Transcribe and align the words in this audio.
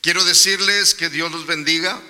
Quiero 0.00 0.24
decirles 0.24 0.94
que 0.94 1.08
Dios 1.08 1.32
los 1.32 1.46
bendiga 1.46 2.00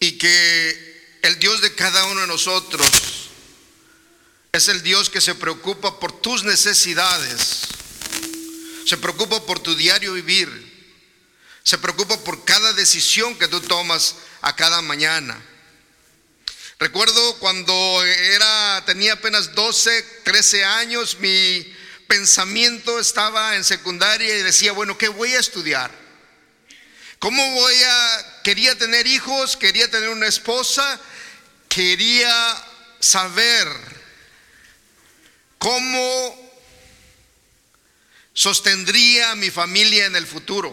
y 0.00 0.12
que 0.12 1.18
el 1.22 1.38
Dios 1.38 1.60
de 1.60 1.74
cada 1.74 2.04
uno 2.06 2.20
de 2.20 2.26
nosotros 2.26 2.88
es 4.52 4.68
el 4.68 4.82
Dios 4.82 5.10
que 5.10 5.20
se 5.20 5.34
preocupa 5.34 6.00
por 6.00 6.20
tus 6.20 6.44
necesidades, 6.44 7.62
se 8.86 8.96
preocupa 8.96 9.44
por 9.44 9.58
tu 9.58 9.74
diario 9.74 10.14
vivir, 10.14 10.48
se 11.62 11.78
preocupa 11.78 12.16
por 12.24 12.44
cada 12.44 12.72
decisión 12.72 13.36
que 13.38 13.48
tú 13.48 13.60
tomas 13.60 14.16
a 14.40 14.54
cada 14.56 14.80
mañana. 14.82 15.36
Recuerdo 16.78 17.38
cuando 17.38 18.04
era, 18.04 18.84
tenía 18.86 19.14
apenas 19.14 19.54
12, 19.54 20.02
13 20.24 20.64
años, 20.64 21.18
mi 21.18 21.75
pensamiento 22.06 22.98
estaba 22.98 23.56
en 23.56 23.64
secundaria 23.64 24.36
y 24.36 24.42
decía, 24.42 24.72
bueno, 24.72 24.96
¿qué 24.98 25.08
voy 25.08 25.34
a 25.34 25.40
estudiar? 25.40 25.90
¿Cómo 27.18 27.50
voy 27.52 27.74
a, 27.82 28.40
quería 28.42 28.76
tener 28.76 29.06
hijos, 29.06 29.56
quería 29.56 29.90
tener 29.90 30.10
una 30.10 30.26
esposa, 30.26 31.00
quería 31.68 32.64
saber 33.00 33.68
cómo 35.58 36.46
sostendría 38.36 39.34
mi 39.34 39.50
familia 39.50 40.04
en 40.04 40.14
el 40.14 40.26
futuro. 40.26 40.70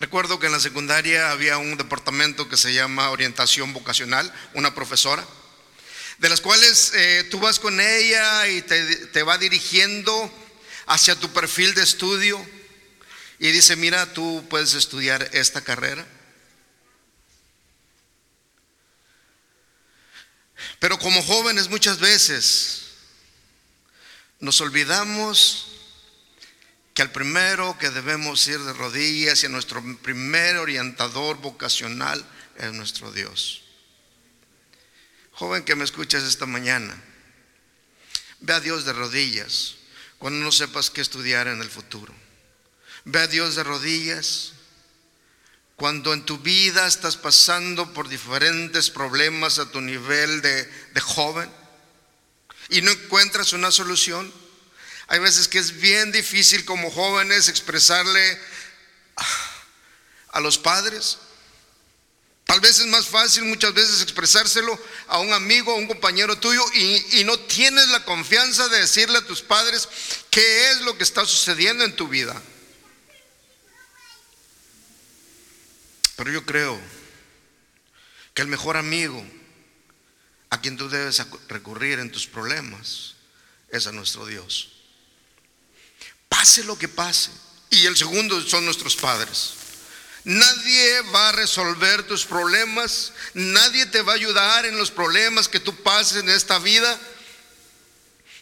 Recuerdo 0.00 0.38
que 0.38 0.46
en 0.46 0.52
la 0.52 0.60
secundaria 0.60 1.30
había 1.30 1.58
un 1.58 1.76
departamento 1.76 2.48
que 2.48 2.56
se 2.56 2.74
llama 2.74 3.10
orientación 3.10 3.72
vocacional, 3.72 4.30
una 4.54 4.74
profesora, 4.74 5.24
de 6.18 6.28
las 6.28 6.40
cuales 6.40 6.92
eh, 6.94 7.26
tú 7.30 7.38
vas 7.38 7.58
con 7.58 7.80
ella 7.80 8.48
y 8.48 8.62
te, 8.62 9.22
va 9.22 9.36
dirigiendo 9.38 10.32
hacia 10.86 11.14
tu 11.16 11.32
perfil 11.32 11.74
de 11.74 11.82
estudio 11.82 12.44
y 13.38 13.50
dice, 13.50 13.76
mira, 13.76 14.12
tú 14.14 14.44
puedes 14.48 14.74
estudiar 14.74 15.28
esta 15.32 15.60
carrera. 15.60 16.06
Pero 20.78 20.98
como 20.98 21.22
jóvenes 21.22 21.68
muchas 21.68 21.98
veces 21.98 22.82
nos 24.40 24.60
olvidamos 24.60 25.68
que 26.94 27.02
al 27.02 27.12
primero 27.12 27.76
que 27.78 27.90
debemos 27.90 28.46
ir 28.48 28.58
de 28.60 28.72
rodillas 28.72 29.42
y 29.42 29.46
a 29.46 29.50
nuestro 29.50 29.82
primer 29.98 30.56
orientador 30.56 31.36
vocacional 31.38 32.24
es 32.56 32.72
nuestro 32.72 33.12
Dios. 33.12 33.65
Joven 35.36 35.64
que 35.64 35.76
me 35.76 35.84
escuchas 35.84 36.24
esta 36.24 36.46
mañana, 36.46 36.98
ve 38.40 38.54
a 38.54 38.60
Dios 38.60 38.86
de 38.86 38.94
rodillas 38.94 39.74
cuando 40.18 40.42
no 40.42 40.50
sepas 40.50 40.88
qué 40.88 41.02
estudiar 41.02 41.46
en 41.46 41.60
el 41.60 41.68
futuro. 41.68 42.14
Ve 43.04 43.20
a 43.20 43.26
Dios 43.26 43.54
de 43.54 43.62
rodillas 43.62 44.54
cuando 45.76 46.14
en 46.14 46.24
tu 46.24 46.38
vida 46.38 46.86
estás 46.86 47.18
pasando 47.18 47.92
por 47.92 48.08
diferentes 48.08 48.88
problemas 48.88 49.58
a 49.58 49.70
tu 49.70 49.82
nivel 49.82 50.40
de, 50.40 50.64
de 50.64 51.00
joven 51.02 51.52
y 52.70 52.80
no 52.80 52.90
encuentras 52.90 53.52
una 53.52 53.70
solución. 53.70 54.32
Hay 55.08 55.18
veces 55.18 55.48
que 55.48 55.58
es 55.58 55.78
bien 55.78 56.12
difícil 56.12 56.64
como 56.64 56.90
jóvenes 56.90 57.48
expresarle 57.48 58.40
a 60.30 60.40
los 60.40 60.56
padres. 60.56 61.18
Tal 62.46 62.60
vez 62.60 62.78
es 62.78 62.86
más 62.86 63.06
fácil 63.06 63.44
muchas 63.44 63.74
veces 63.74 64.00
expresárselo 64.00 64.78
a 65.08 65.18
un 65.18 65.32
amigo, 65.34 65.72
a 65.72 65.76
un 65.76 65.86
compañero 65.86 66.38
tuyo 66.38 66.62
y, 66.74 67.20
y, 67.20 67.24
no 67.24 67.38
tienes 67.40 67.88
la 67.88 68.04
confianza 68.04 68.68
de 68.68 68.78
decirle 68.78 69.18
a 69.18 69.26
tus 69.26 69.42
padres 69.42 69.88
qué 70.30 70.70
es 70.70 70.80
lo 70.82 70.96
que 70.96 71.04
está 71.04 71.26
sucediendo 71.26 71.84
en 71.84 71.94
tu 71.94 72.08
vida. 72.08 72.40
Pero 76.16 76.30
yo 76.30 76.46
creo 76.46 76.80
que 78.32 78.42
el 78.42 78.48
mejor 78.48 78.76
amigo 78.78 79.22
a 80.48 80.60
quien 80.60 80.76
tú 80.76 80.88
debes 80.88 81.20
recurrir 81.48 81.98
en 81.98 82.10
tus 82.10 82.26
problemas 82.26 83.16
es 83.70 83.86
a 83.86 83.92
nuestro 83.92 84.24
Dios 84.24 84.76
pase 86.46 86.64
lo 86.64 86.78
que 86.78 86.88
pase. 86.88 87.30
Y 87.70 87.86
el 87.86 87.96
segundo 87.96 88.40
son 88.42 88.64
nuestros 88.64 88.94
padres. 88.94 89.54
Nadie 90.26 91.02
va 91.14 91.28
a 91.28 91.32
resolver 91.32 92.02
tus 92.02 92.24
problemas, 92.24 93.12
nadie 93.32 93.86
te 93.86 94.02
va 94.02 94.10
a 94.10 94.16
ayudar 94.16 94.66
en 94.66 94.76
los 94.76 94.90
problemas 94.90 95.46
que 95.46 95.60
tú 95.60 95.72
pases 95.84 96.20
en 96.20 96.28
esta 96.28 96.58
vida 96.58 97.00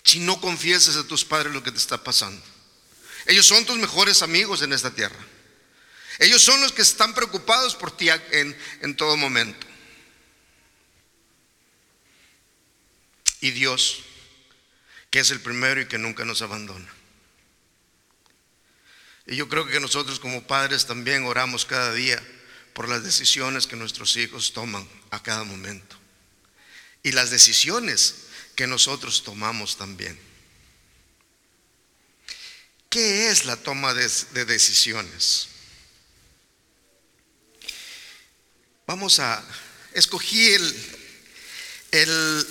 si 0.02 0.18
no 0.20 0.40
confiesas 0.40 0.96
a 0.96 1.06
tus 1.06 1.26
padres 1.26 1.52
lo 1.52 1.62
que 1.62 1.70
te 1.70 1.76
está 1.76 2.02
pasando. 2.02 2.42
Ellos 3.26 3.44
son 3.44 3.66
tus 3.66 3.76
mejores 3.76 4.22
amigos 4.22 4.62
en 4.62 4.72
esta 4.72 4.94
tierra. 4.94 5.18
Ellos 6.20 6.40
son 6.40 6.58
los 6.62 6.72
que 6.72 6.80
están 6.80 7.12
preocupados 7.12 7.74
por 7.74 7.94
ti 7.94 8.08
en, 8.08 8.56
en 8.80 8.96
todo 8.96 9.18
momento. 9.18 9.66
Y 13.42 13.50
Dios, 13.50 14.04
que 15.10 15.20
es 15.20 15.30
el 15.30 15.40
primero 15.40 15.82
y 15.82 15.86
que 15.86 15.98
nunca 15.98 16.24
nos 16.24 16.40
abandona. 16.40 16.90
Y 19.26 19.36
yo 19.36 19.48
creo 19.48 19.66
que 19.66 19.80
nosotros 19.80 20.20
como 20.20 20.46
padres 20.46 20.86
también 20.86 21.24
oramos 21.24 21.64
cada 21.64 21.92
día 21.92 22.22
por 22.74 22.88
las 22.88 23.04
decisiones 23.04 23.66
que 23.66 23.76
nuestros 23.76 24.16
hijos 24.16 24.52
toman 24.52 24.86
a 25.10 25.22
cada 25.22 25.44
momento. 25.44 25.96
Y 27.02 27.12
las 27.12 27.30
decisiones 27.30 28.16
que 28.54 28.66
nosotros 28.66 29.22
tomamos 29.22 29.76
también. 29.76 30.18
¿Qué 32.90 33.30
es 33.30 33.44
la 33.44 33.56
toma 33.56 33.94
de, 33.94 34.44
decisiones? 34.44 35.48
Vamos 38.86 39.18
a, 39.18 39.42
escogí 39.94 40.52
el, 40.52 40.96
el, 41.90 42.46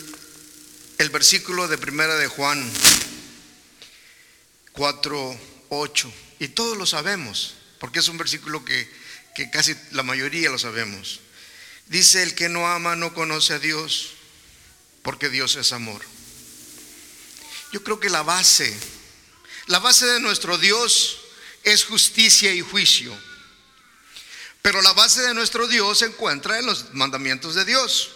el 0.97 1.09
versículo 1.11 1.67
de 1.67 1.77
primera 1.77 2.15
de 2.15 2.27
Juan 2.27 2.69
4, 4.73 5.39
8. 5.69 6.13
Y 6.39 6.49
todos 6.49 6.77
lo 6.77 6.85
sabemos, 6.85 7.55
porque 7.79 7.99
es 7.99 8.07
un 8.07 8.17
versículo 8.17 8.65
que, 8.65 8.89
que 9.35 9.49
casi 9.49 9.75
la 9.91 10.03
mayoría 10.03 10.49
lo 10.49 10.59
sabemos. 10.59 11.19
Dice, 11.87 12.23
el 12.23 12.35
que 12.35 12.49
no 12.49 12.67
ama 12.67 12.95
no 12.95 13.13
conoce 13.13 13.53
a 13.53 13.59
Dios, 13.59 14.11
porque 15.01 15.29
Dios 15.29 15.55
es 15.55 15.71
amor. 15.71 16.01
Yo 17.71 17.83
creo 17.83 17.99
que 17.99 18.09
la 18.09 18.23
base, 18.23 18.75
la 19.67 19.79
base 19.79 20.05
de 20.05 20.19
nuestro 20.19 20.57
Dios 20.57 21.19
es 21.63 21.83
justicia 21.85 22.53
y 22.53 22.61
juicio. 22.61 23.17
Pero 24.61 24.81
la 24.81 24.93
base 24.93 25.21
de 25.21 25.33
nuestro 25.33 25.67
Dios 25.67 25.99
se 25.99 26.05
encuentra 26.05 26.57
en 26.57 26.65
los 26.65 26.93
mandamientos 26.93 27.55
de 27.55 27.65
Dios. 27.65 28.11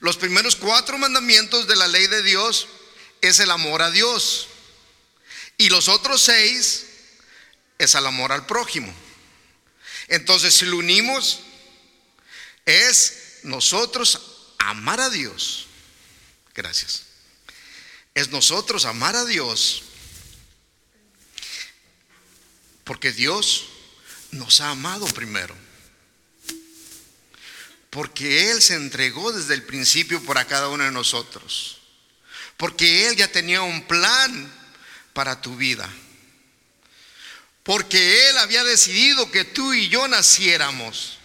Los 0.00 0.16
primeros 0.16 0.56
cuatro 0.56 0.98
mandamientos 0.98 1.66
de 1.68 1.76
la 1.76 1.86
ley 1.86 2.08
de 2.08 2.22
Dios 2.22 2.66
es 3.20 3.38
el 3.38 3.50
amor 3.50 3.80
a 3.80 3.90
Dios. 3.90 4.48
Y 5.56 5.68
los 5.68 5.88
otros 5.88 6.20
seis 6.22 6.86
es 7.78 7.94
al 7.94 8.06
amor 8.06 8.32
al 8.32 8.46
prójimo. 8.46 8.92
Entonces, 10.08 10.54
si 10.54 10.66
lo 10.66 10.78
unimos, 10.78 11.40
es 12.64 13.38
nosotros 13.42 14.54
amar 14.58 15.00
a 15.00 15.10
Dios. 15.10 15.66
Gracias. 16.54 17.02
Es 18.14 18.28
nosotros 18.30 18.84
amar 18.84 19.16
a 19.16 19.24
Dios 19.24 19.82
porque 22.84 23.12
Dios 23.12 23.64
nos 24.30 24.60
ha 24.60 24.70
amado 24.70 25.06
primero. 25.06 25.56
Porque 27.90 28.50
Él 28.50 28.60
se 28.60 28.74
entregó 28.74 29.32
desde 29.32 29.54
el 29.54 29.62
principio 29.62 30.22
para 30.24 30.46
cada 30.46 30.68
uno 30.68 30.84
de 30.84 30.90
nosotros. 30.90 31.78
Porque 32.56 33.08
Él 33.08 33.16
ya 33.16 33.30
tenía 33.30 33.62
un 33.62 33.86
plan 33.86 34.52
para 35.14 35.40
tu 35.40 35.56
vida. 35.56 35.88
Porque 37.62 38.28
Él 38.28 38.36
había 38.36 38.62
decidido 38.62 39.30
que 39.30 39.44
tú 39.44 39.72
y 39.72 39.88
yo 39.88 40.06
naciéramos. 40.06 41.18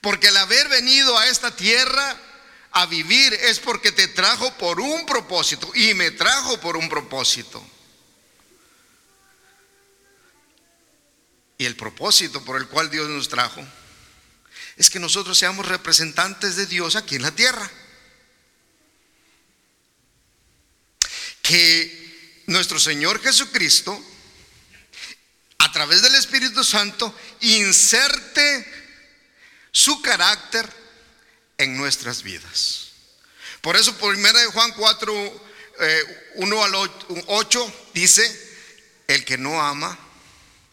Porque 0.00 0.28
el 0.28 0.36
haber 0.36 0.68
venido 0.68 1.16
a 1.16 1.28
esta 1.28 1.54
tierra 1.54 2.16
a 2.72 2.86
vivir 2.86 3.32
es 3.34 3.60
porque 3.60 3.92
te 3.92 4.08
trajo 4.08 4.52
por 4.58 4.80
un 4.80 5.06
propósito 5.06 5.70
y 5.74 5.94
me 5.94 6.10
trajo 6.10 6.58
por 6.60 6.76
un 6.76 6.88
propósito. 6.88 7.64
Y 11.58 11.66
el 11.66 11.76
propósito 11.76 12.44
por 12.44 12.56
el 12.56 12.66
cual 12.68 12.90
Dios 12.90 13.08
nos 13.08 13.28
trajo 13.28 13.64
es 14.76 14.88
que 14.88 14.98
nosotros 14.98 15.36
seamos 15.36 15.66
representantes 15.66 16.56
de 16.56 16.66
Dios 16.66 16.96
aquí 16.96 17.16
en 17.16 17.22
la 17.22 17.32
tierra. 17.32 17.70
Que 21.42 21.99
nuestro 22.50 22.80
Señor 22.80 23.22
Jesucristo, 23.22 23.98
a 25.58 25.70
través 25.70 26.02
del 26.02 26.16
Espíritu 26.16 26.64
Santo, 26.64 27.14
inserte 27.42 28.66
su 29.70 30.02
carácter 30.02 30.68
en 31.58 31.76
nuestras 31.76 32.24
vidas. 32.24 32.88
Por 33.60 33.76
eso, 33.76 33.96
por 33.98 34.14
primera 34.14 34.40
de 34.40 34.46
Juan 34.46 34.72
4, 34.72 35.42
1 36.34 36.56
eh, 36.56 36.64
al 36.64 36.74
8, 37.26 37.74
dice, 37.94 38.50
el 39.06 39.24
que 39.24 39.38
no 39.38 39.62
ama 39.62 39.96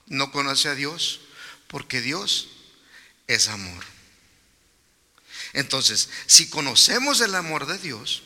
no 0.07 0.31
conoce 0.31 0.69
a 0.69 0.75
Dios, 0.75 1.21
porque 1.67 2.01
Dios 2.01 2.47
es 3.27 3.49
amor. 3.49 3.83
Entonces, 5.53 6.09
si 6.25 6.49
conocemos 6.49 7.21
el 7.21 7.35
amor 7.35 7.67
de 7.67 7.77
Dios, 7.77 8.23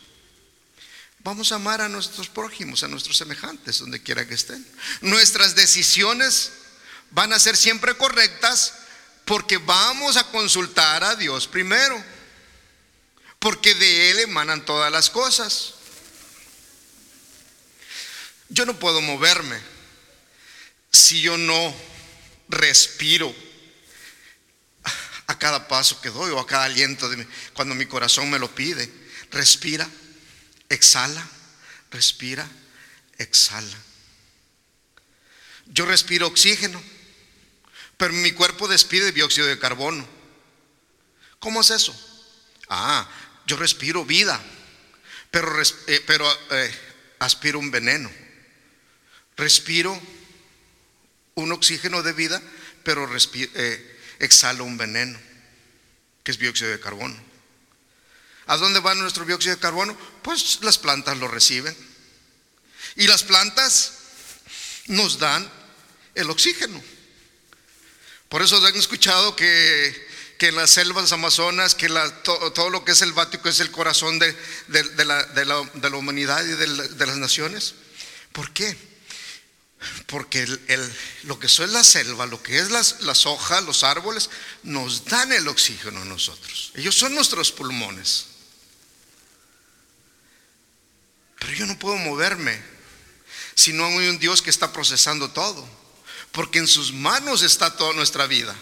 vamos 1.24 1.52
a 1.52 1.56
amar 1.56 1.82
a 1.82 1.90
nuestros 1.90 2.30
prójimos, 2.30 2.84
a 2.84 2.88
nuestros 2.88 3.18
semejantes, 3.18 3.80
donde 3.80 4.02
quiera 4.02 4.28
que 4.28 4.34
estén. 4.34 4.66
Nuestras 5.02 5.56
decisiones 5.56 6.52
van 7.12 7.34
a 7.34 7.40
ser 7.40 7.56
siempre 7.58 7.96
correctas 7.96 8.74
porque 9.26 9.58
vamos 9.58 10.18
a 10.18 10.26
consultar 10.32 11.04
a 11.04 11.16
Dios 11.16 11.48
primero, 11.48 12.04
porque 13.40 13.76
de 13.76 14.12
Él 14.12 14.20
emanan 14.20 14.66
todas 14.66 14.92
las 14.92 15.10
cosas. 15.10 15.76
Yo 18.50 18.66
no 18.66 18.78
puedo 18.78 19.02
moverme 19.02 19.60
si 20.92 21.22
yo 21.22 21.38
no 21.38 21.74
respiro 22.50 23.34
a 25.28 25.40
cada 25.40 25.68
paso 25.68 26.02
que 26.02 26.10
doy 26.10 26.32
o 26.32 26.40
a 26.40 26.46
cada 26.46 26.66
aliento 26.66 27.08
de 27.08 27.26
cuando 27.54 27.76
mi 27.76 27.86
corazón 27.86 28.30
me 28.30 28.40
lo 28.40 28.54
pide. 28.54 28.92
Respira, 29.32 29.90
exhala, 30.72 31.24
respira, 31.92 32.48
exhala. 33.18 33.78
Yo 35.68 35.86
respiro 35.86 36.28
oxígeno, 36.28 36.82
pero 37.98 38.14
mi 38.14 38.32
cuerpo 38.32 38.68
despide 38.68 39.12
dióxido 39.12 39.48
de 39.48 39.60
carbono. 39.60 40.08
¿Cómo 41.40 41.62
es 41.62 41.70
eso? 41.72 41.94
Ah, 42.70 43.08
yo 43.46 43.58
respiro 43.58 44.06
vida, 44.06 44.42
pero, 45.30 45.62
eh, 45.62 46.04
pero 46.08 46.26
eh, 46.52 46.74
aspiro 47.20 47.60
un 47.60 47.70
veneno. 47.70 48.10
Respiro 49.36 50.00
un 51.36 51.52
oxígeno 51.52 52.02
de 52.02 52.14
vida, 52.14 52.42
pero 52.84 53.10
eh, 53.34 54.00
exhalo 54.20 54.64
un 54.64 54.78
veneno, 54.78 55.20
que 56.24 56.32
es 56.32 56.40
dióxido 56.40 56.72
de 56.72 56.80
carbono. 56.80 57.31
¿A 58.48 58.58
dónde 58.58 58.80
va 58.80 58.94
nuestro 58.96 59.26
dióxido 59.26 59.56
de 59.56 59.62
carbono? 59.62 59.98
Pues 60.22 60.60
las 60.62 60.78
plantas 60.78 61.18
lo 61.18 61.28
reciben. 61.28 61.76
Y 62.96 63.08
las 63.08 63.24
plantas 63.24 63.94
nos 64.88 65.20
dan 65.20 65.50
el 66.16 66.30
oxígeno. 66.30 66.82
Por 68.30 68.42
eso 68.42 68.66
han 68.66 68.76
escuchado 68.76 69.36
que, 69.36 70.10
en 70.40 70.56
las 70.56 70.72
selvas 70.72 71.12
amazonas, 71.12 71.76
que 71.76 71.90
todo 72.24 72.70
lo 72.70 72.84
que 72.84 72.94
es 72.94 72.98
selvático 72.98 73.50
es 73.50 73.60
el 73.60 73.72
corazón 73.72 74.20
de, 74.20 74.36
la, 75.06 75.98
humanidad 75.98 76.44
y 76.46 76.54
de, 76.54 77.06
las 77.06 77.18
naciones. 77.18 77.76
¿Por 78.32 78.52
qué? 78.52 78.76
Porque 80.08 80.48
lo 81.24 81.40
que 81.40 81.50
son 81.50 81.74
la 81.74 81.84
selva, 81.84 82.26
lo 82.26 82.42
que 82.42 82.60
es 82.60 82.72
las, 82.72 83.02
las 83.02 83.26
hojas, 83.26 83.64
los 83.64 83.84
árboles, 83.84 84.30
nos 84.64 85.06
dan 85.06 85.32
el 85.34 85.48
oxígeno 85.48 86.02
a 86.02 86.06
nosotros. 86.06 86.72
Ellos 86.76 86.96
son 86.96 87.14
nuestros 87.14 87.52
pulmones. 87.52 88.28
Pero 91.42 91.54
yo 91.54 91.66
no 91.66 91.80
puedo 91.80 91.98
moverme 91.98 92.62
si 93.56 93.74
no 93.74 93.88
hay 93.88 94.10
un 94.10 94.20
Dios 94.20 94.44
que 94.44 94.52
está 94.52 94.72
procesando 94.72 95.32
todo. 95.32 95.68
Porque 96.32 96.60
en 96.60 96.68
sus 96.68 96.94
manos 96.94 97.42
está 97.42 97.76
toda 97.76 97.94
nuestra 97.94 98.28
vida. 98.28 98.56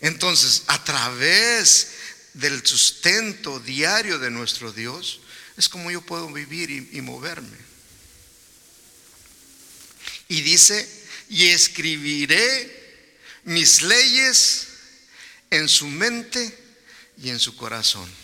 Entonces, 0.00 0.62
a 0.68 0.82
través 0.82 1.92
del 2.32 2.66
sustento 2.66 3.60
diario 3.60 4.18
de 4.18 4.30
nuestro 4.30 4.72
Dios, 4.72 5.20
es 5.58 5.68
como 5.68 5.90
yo 5.90 6.00
puedo 6.00 6.26
vivir 6.32 6.70
y 6.70 7.00
moverme. 7.02 7.58
Y 10.28 10.40
dice, 10.40 10.88
y 11.28 11.48
escribiré 11.48 13.18
mis 13.44 13.82
leyes 13.82 14.66
en 15.50 15.68
su 15.68 15.86
mente 15.88 16.58
y 17.18 17.28
en 17.28 17.38
su 17.38 17.54
corazón. 17.54 18.21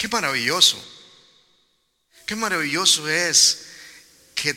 Qué 0.00 0.08
maravilloso. 0.08 0.82
Qué 2.24 2.34
maravilloso 2.34 3.06
es 3.06 3.66
que 4.34 4.56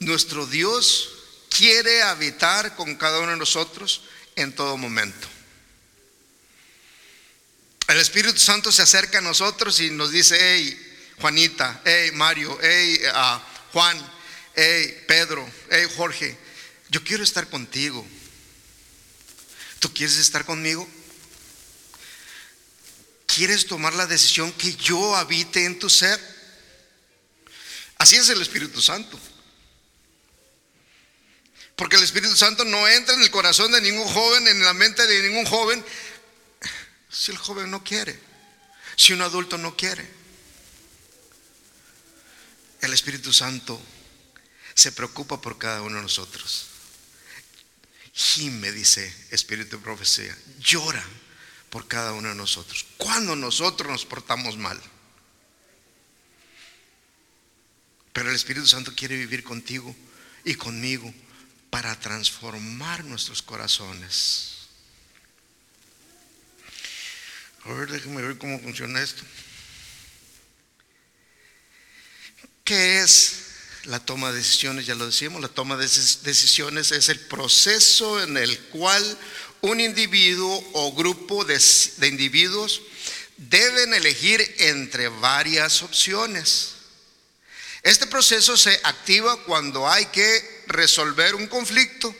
nuestro 0.00 0.44
Dios 0.44 1.08
quiere 1.48 2.02
habitar 2.02 2.74
con 2.74 2.96
cada 2.96 3.20
uno 3.20 3.30
de 3.30 3.36
nosotros 3.36 4.02
en 4.34 4.52
todo 4.52 4.76
momento. 4.76 5.28
El 7.86 7.98
Espíritu 7.98 8.40
Santo 8.40 8.72
se 8.72 8.82
acerca 8.82 9.18
a 9.18 9.20
nosotros 9.20 9.78
y 9.78 9.90
nos 9.90 10.10
dice, 10.10 10.36
hey, 10.36 11.12
Juanita, 11.20 11.80
hey, 11.84 12.10
Mario, 12.14 12.58
hey, 12.60 12.98
uh, 13.14 13.38
Juan, 13.72 13.96
hey 14.56 15.04
Pedro, 15.06 15.48
hey 15.70 15.86
Jorge, 15.96 16.36
yo 16.88 17.04
quiero 17.04 17.22
estar 17.22 17.48
contigo. 17.48 18.04
¿Tú 19.78 19.94
quieres 19.94 20.16
estar 20.16 20.44
conmigo? 20.44 20.88
¿Quieres 23.34 23.66
tomar 23.66 23.94
la 23.94 24.06
decisión 24.06 24.52
que 24.52 24.76
yo 24.76 25.16
habite 25.16 25.64
en 25.64 25.80
tu 25.80 25.90
ser? 25.90 26.20
Así 27.98 28.14
es 28.14 28.28
el 28.28 28.40
Espíritu 28.40 28.80
Santo. 28.80 29.18
Porque 31.74 31.96
el 31.96 32.04
Espíritu 32.04 32.36
Santo 32.36 32.64
no 32.64 32.86
entra 32.86 33.12
en 33.12 33.22
el 33.22 33.32
corazón 33.32 33.72
de 33.72 33.80
ningún 33.80 34.06
joven, 34.06 34.46
en 34.46 34.62
la 34.62 34.72
mente 34.72 35.04
de 35.04 35.28
ningún 35.28 35.46
joven, 35.46 35.84
si 37.10 37.32
el 37.32 37.38
joven 37.38 37.72
no 37.72 37.82
quiere, 37.82 38.16
si 38.94 39.12
un 39.12 39.22
adulto 39.22 39.58
no 39.58 39.76
quiere. 39.76 40.08
El 42.82 42.92
Espíritu 42.92 43.32
Santo 43.32 43.82
se 44.74 44.92
preocupa 44.92 45.40
por 45.40 45.58
cada 45.58 45.82
uno 45.82 45.96
de 45.96 46.02
nosotros. 46.02 46.66
Gime, 48.12 48.70
dice 48.70 49.12
Espíritu 49.30 49.78
de 49.78 49.82
Profecía, 49.82 50.38
llora 50.60 51.04
por 51.74 51.88
cada 51.88 52.12
uno 52.12 52.28
de 52.28 52.36
nosotros. 52.36 52.86
Cuando 52.96 53.34
nosotros 53.34 53.90
nos 53.90 54.06
portamos 54.06 54.56
mal. 54.56 54.80
Pero 58.12 58.30
el 58.30 58.36
Espíritu 58.36 58.64
Santo 58.68 58.94
quiere 58.94 59.16
vivir 59.16 59.42
contigo 59.42 59.92
y 60.44 60.54
conmigo 60.54 61.12
para 61.70 61.98
transformar 61.98 63.04
nuestros 63.04 63.42
corazones. 63.42 64.68
A 67.64 67.72
ver, 67.72 67.90
déjeme 67.90 68.22
ver 68.22 68.38
cómo 68.38 68.60
funciona 68.60 69.02
esto. 69.02 69.24
¿Qué 72.62 73.00
es 73.00 73.44
la 73.86 73.98
toma 73.98 74.30
de 74.30 74.38
decisiones, 74.38 74.86
ya 74.86 74.94
lo 74.94 75.06
decíamos, 75.06 75.42
la 75.42 75.48
toma 75.48 75.76
de 75.76 75.84
decisiones 75.86 76.92
es 76.92 77.08
el 77.08 77.20
proceso 77.20 78.22
en 78.22 78.36
el 78.36 78.58
cual 78.66 79.18
un 79.64 79.80
individuo 79.80 80.62
o 80.74 80.92
grupo 80.92 81.42
de, 81.44 81.56
individuos 82.06 82.82
deben 83.38 83.94
elegir 83.94 84.40
entre 84.58 85.08
varias 85.08 85.82
opciones. 85.82 86.74
Este 87.82 88.06
proceso 88.06 88.58
se 88.58 88.78
activa 88.84 89.42
cuando 89.44 89.88
hay 89.88 90.04
que 90.06 90.64
resolver 90.66 91.34
un 91.34 91.46
conflicto, 91.46 92.14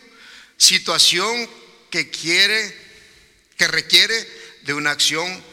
situación 0.57 1.49
que 1.91 2.09
quiere, 2.09 2.75
que 3.59 3.69
requiere 3.69 4.27
de 4.63 4.73
una 4.73 4.93
acción 4.93 5.45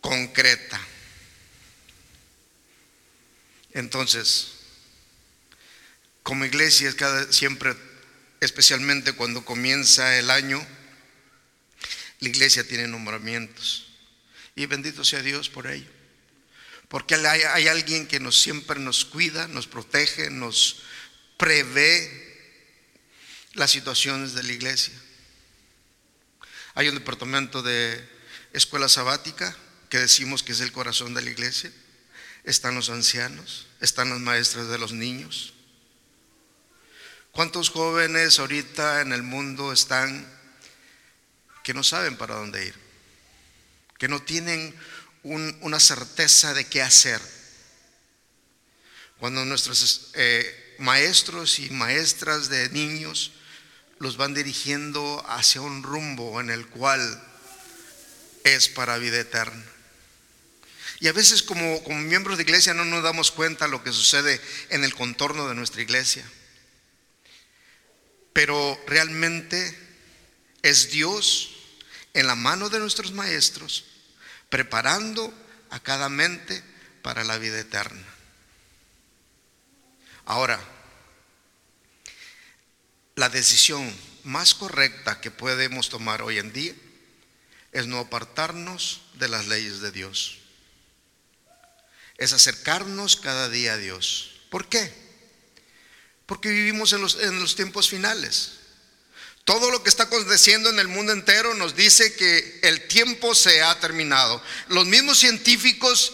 concreta. 0.00 0.80
Entonces, 3.72 4.48
como 6.24 6.44
iglesia, 6.44 6.92
cada, 6.96 7.32
siempre, 7.32 7.76
especialmente 8.40 9.12
cuando 9.12 9.44
comienza 9.44 10.18
el 10.18 10.30
año, 10.30 10.66
la 12.20 12.28
iglesia 12.28 12.66
tiene 12.66 12.86
nombramientos. 12.88 13.86
Y 14.54 14.66
bendito 14.66 15.04
sea 15.04 15.22
Dios 15.22 15.48
por 15.48 15.66
ello. 15.66 15.90
Porque 16.88 17.14
hay, 17.14 17.68
alguien 17.68 18.06
que 18.06 18.18
nos 18.18 18.40
siempre 18.40 18.80
nos 18.80 19.04
cuida, 19.04 19.46
nos 19.48 19.66
protege, 19.66 20.30
nos 20.30 20.82
prevé 21.36 22.26
las 23.54 23.70
situaciones 23.70 24.34
de 24.34 24.42
la 24.42 24.52
iglesia. 24.52 24.94
Hay 26.74 26.88
un 26.88 26.94
departamento 26.94 27.62
de 27.62 28.08
escuela 28.52 28.88
sabática 28.88 29.56
que 29.90 29.98
decimos 29.98 30.42
que 30.42 30.52
es 30.52 30.60
el 30.60 30.72
corazón 30.72 31.14
de 31.14 31.22
la 31.22 31.30
iglesia. 31.30 31.70
Están 32.44 32.74
los 32.74 32.88
ancianos, 32.88 33.66
están 33.80 34.10
las 34.10 34.20
maestras 34.20 34.68
de 34.68 34.78
los 34.78 34.92
niños, 34.92 35.52
¿Cuántos 37.38 37.70
jóvenes 37.70 38.40
ahorita 38.40 39.00
en 39.00 39.12
el 39.12 39.22
mundo 39.22 39.72
están 39.72 40.26
que 41.68 41.74
no 41.74 41.84
saben 41.84 42.16
para 42.16 42.36
dónde 42.36 42.64
ir? 42.64 42.74
Que 43.98 44.08
no 44.08 44.22
tienen 44.22 44.74
una 45.22 45.78
certeza 45.78 46.54
de 46.54 46.64
qué 46.64 46.80
hacer. 46.80 47.20
Cuando 49.18 49.44
nuestros 49.44 50.12
eh, 50.14 50.76
maestros 50.78 51.58
y 51.58 51.68
maestras 51.68 52.48
de 52.48 52.70
niños 52.70 53.32
los 53.98 54.16
van 54.16 54.32
dirigiendo 54.32 55.22
hacia 55.28 55.60
un 55.60 55.82
rumbo 55.82 56.40
en 56.40 56.48
el 56.48 56.66
cual 56.68 57.22
es 58.44 58.70
para 58.70 58.96
vida 58.96 59.20
eterna. 59.20 59.62
Y 61.00 61.08
a 61.08 61.12
veces 61.12 61.42
como, 61.42 61.84
como 61.84 61.98
miembros 61.98 62.38
de 62.38 62.44
iglesia 62.44 62.72
no 62.72 62.86
nos 62.86 63.02
damos 63.02 63.30
cuenta 63.30 63.68
lo 63.68 63.84
que 63.84 63.92
sucede 63.92 64.40
en 64.70 64.84
el 64.84 64.94
contorno 64.94 65.46
de 65.46 65.54
nuestra 65.54 65.82
iglesia. 65.82 66.24
Pero 68.32 68.82
realmente 68.86 69.78
es 70.62 70.90
Dios 70.90 71.56
en 72.14 72.26
la 72.26 72.34
mano 72.34 72.68
de 72.68 72.78
nuestros 72.78 73.12
maestros 73.12 73.84
preparando 74.48 75.32
a 75.70 75.80
cada 75.80 76.08
mente 76.08 76.62
para 77.02 77.24
la 77.24 77.38
vida 77.38 77.58
eterna. 77.58 78.06
Ahora, 80.24 80.60
la 83.14 83.28
decisión 83.28 83.94
más 84.24 84.54
correcta 84.54 85.20
que 85.20 85.30
podemos 85.30 85.88
tomar 85.88 86.22
hoy 86.22 86.38
en 86.38 86.52
día 86.52 86.74
es 87.72 87.86
no 87.86 87.98
apartarnos 87.98 89.02
de 89.14 89.28
las 89.28 89.46
leyes 89.46 89.80
de 89.80 89.90
Dios. 89.90 90.38
Es 92.16 92.32
acercarnos 92.32 93.16
cada 93.16 93.48
día 93.48 93.74
a 93.74 93.78
Dios. 93.78 94.40
¿Por 94.50 94.68
qué? 94.68 94.92
Porque 96.26 96.50
vivimos 96.50 96.92
en 96.92 97.00
los, 97.00 97.16
en 97.16 97.38
los 97.40 97.54
tiempos 97.54 97.88
finales. 97.88 98.57
Todo 99.48 99.70
lo 99.70 99.82
que 99.82 99.88
está 99.88 100.02
aconteciendo 100.02 100.68
en 100.68 100.78
el 100.78 100.88
mundo 100.88 101.10
entero 101.10 101.54
nos 101.54 101.74
dice 101.74 102.14
que 102.14 102.60
el 102.64 102.86
tiempo 102.86 103.34
se 103.34 103.62
ha 103.62 103.80
terminado. 103.80 104.42
Los 104.68 104.84
mismos 104.84 105.16
científicos 105.16 106.12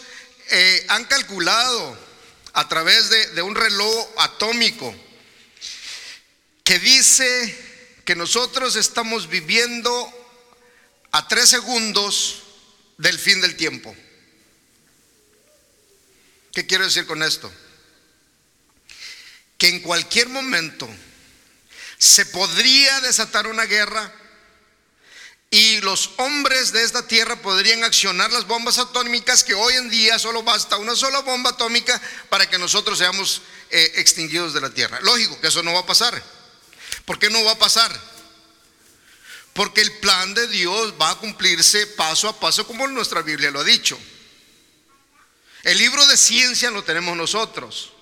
eh, 0.51 0.85
han 0.87 1.03
calculado 1.03 1.99
a 2.53 2.69
través 2.69 3.09
de, 3.09 3.27
de 3.31 3.41
un 3.41 3.53
reloj 3.53 4.07
atómico 4.19 4.95
que 6.63 6.79
dice 6.79 8.01
que 8.05 8.15
nosotros 8.15 8.77
estamos 8.77 9.27
viviendo 9.27 10.09
a 11.11 11.27
tres 11.27 11.49
segundos 11.49 12.41
del 12.97 13.19
fin 13.19 13.41
del 13.41 13.57
tiempo. 13.57 13.93
¿Qué 16.53 16.65
quiero 16.65 16.85
decir 16.85 17.05
con 17.05 17.21
esto? 17.21 17.51
Que 19.57 19.67
en 19.67 19.81
cualquier 19.81 20.29
momento 20.29 20.87
se 21.97 22.25
podría 22.25 23.01
desatar 23.01 23.47
una 23.47 23.65
guerra 23.65 24.13
y 25.51 25.79
los 25.81 26.11
hombres 26.17 26.71
de 26.73 26.83
esta 26.83 27.07
tierra 27.07 27.41
podrían 27.41 27.83
accionar 27.83 28.31
las 28.31 28.45
bombas 28.45 28.77
atómicas 28.77 29.43
que 29.43 29.53
hoy 29.53 29.73
en 29.75 29.89
día 29.89 30.19
solo 30.19 30.43
basta 30.43 30.77
una 30.77 30.95
sola 30.95 31.19
bomba 31.21 31.51
atómica 31.51 32.01
para 32.29 32.49
que 32.49 32.57
nosotros 32.57 32.97
seamos 32.97 33.41
eh, 33.69 33.93
extinguidos 33.95 34.53
de 34.53 34.61
la 34.61 34.69
tierra. 34.69 34.99
Lógico 35.01 35.39
que 35.39 35.47
eso 35.47 35.63
no 35.63 35.73
va 35.73 35.79
a 35.79 35.85
pasar. 35.85 36.21
¿Por 37.05 37.19
qué 37.19 37.29
no 37.29 37.43
va 37.45 37.51
a 37.51 37.57
pasar? 37.59 37.97
Porque 39.53 39.79
el 39.79 39.93
plan 39.99 40.33
de 40.33 40.47
Dios 40.47 40.93
va 41.01 41.11
a 41.11 41.15
cumplirse 41.15 41.87
paso 41.87 42.27
a 42.27 42.37
paso 42.37 42.67
como 42.67 42.85
nuestra 42.87 43.21
Biblia 43.21 43.51
lo 43.51 43.61
ha 43.61 43.63
dicho. 43.63 43.97
El 45.63 45.77
libro 45.77 46.05
de 46.07 46.17
ciencia 46.17 46.69
lo 46.69 46.83
tenemos 46.83 47.15
nosotros. 47.15 47.93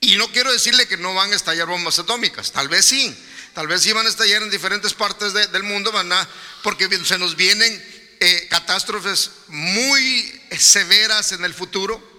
Y 0.00 0.16
no 0.16 0.30
quiero 0.30 0.52
decirle 0.52 0.86
que 0.86 0.96
no 0.96 1.14
van 1.14 1.32
a 1.32 1.36
estallar 1.36 1.66
bombas 1.66 1.98
atómicas, 1.98 2.52
tal 2.52 2.68
vez 2.68 2.84
sí, 2.84 3.16
tal 3.52 3.66
vez 3.66 3.82
sí 3.82 3.92
van 3.92 4.06
a 4.06 4.10
estallar 4.10 4.42
en 4.42 4.50
diferentes 4.50 4.94
partes 4.94 5.32
del 5.32 5.62
mundo, 5.64 5.90
van 5.90 6.12
a, 6.12 6.28
porque 6.62 6.88
se 7.04 7.18
nos 7.18 7.34
vienen 7.34 7.72
eh, 8.20 8.46
catástrofes 8.50 9.30
muy 9.48 10.40
severas 10.58 11.32
en 11.32 11.44
el 11.44 11.54
futuro. 11.54 12.16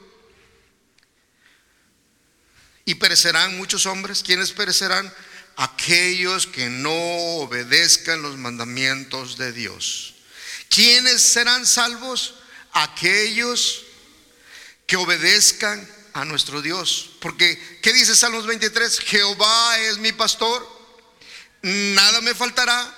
Y 2.86 2.96
perecerán 2.96 3.58
muchos 3.58 3.86
hombres. 3.86 4.24
¿Quiénes 4.24 4.52
perecerán? 4.52 5.14
Aquellos 5.58 6.48
que 6.48 6.70
no 6.70 6.94
obedezcan 7.38 8.22
los 8.22 8.38
mandamientos 8.38 9.38
de 9.38 9.52
Dios. 9.52 10.16
¿Quiénes 10.70 11.22
serán 11.22 11.66
salvos? 11.66 12.36
Aquellos 12.72 13.84
que 14.88 14.96
obedezcan 14.96 15.88
a 16.20 16.26
nuestro 16.26 16.62
Dios. 16.62 17.12
Porque, 17.22 17.80
¿qué 17.82 17.94
dice 17.94 18.16
Salmos 18.16 18.46
23? 18.46 19.00
Jehová 19.00 19.80
es 19.80 19.98
mi 19.98 20.12
pastor, 20.12 20.68
nada 21.62 22.22
me 22.22 22.36
faltará, 22.36 22.96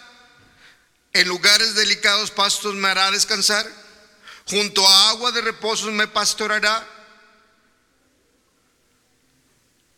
en 1.13 1.28
lugares 1.28 1.75
delicados 1.75 2.32
pastos 2.32 2.74
me 2.75 2.88
hará 2.88 3.12
descansar, 3.12 3.66
junto 4.46 4.88
a 4.88 5.10
agua 5.10 5.32
de 5.32 5.42
reposo 5.42 5.92
me 5.92 6.08
pastorará, 6.08 6.88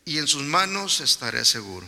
y 0.06 0.18
en 0.18 0.28
sus 0.28 0.44
manos 0.44 1.00
estaré 1.00 1.46
seguro. 1.46 1.88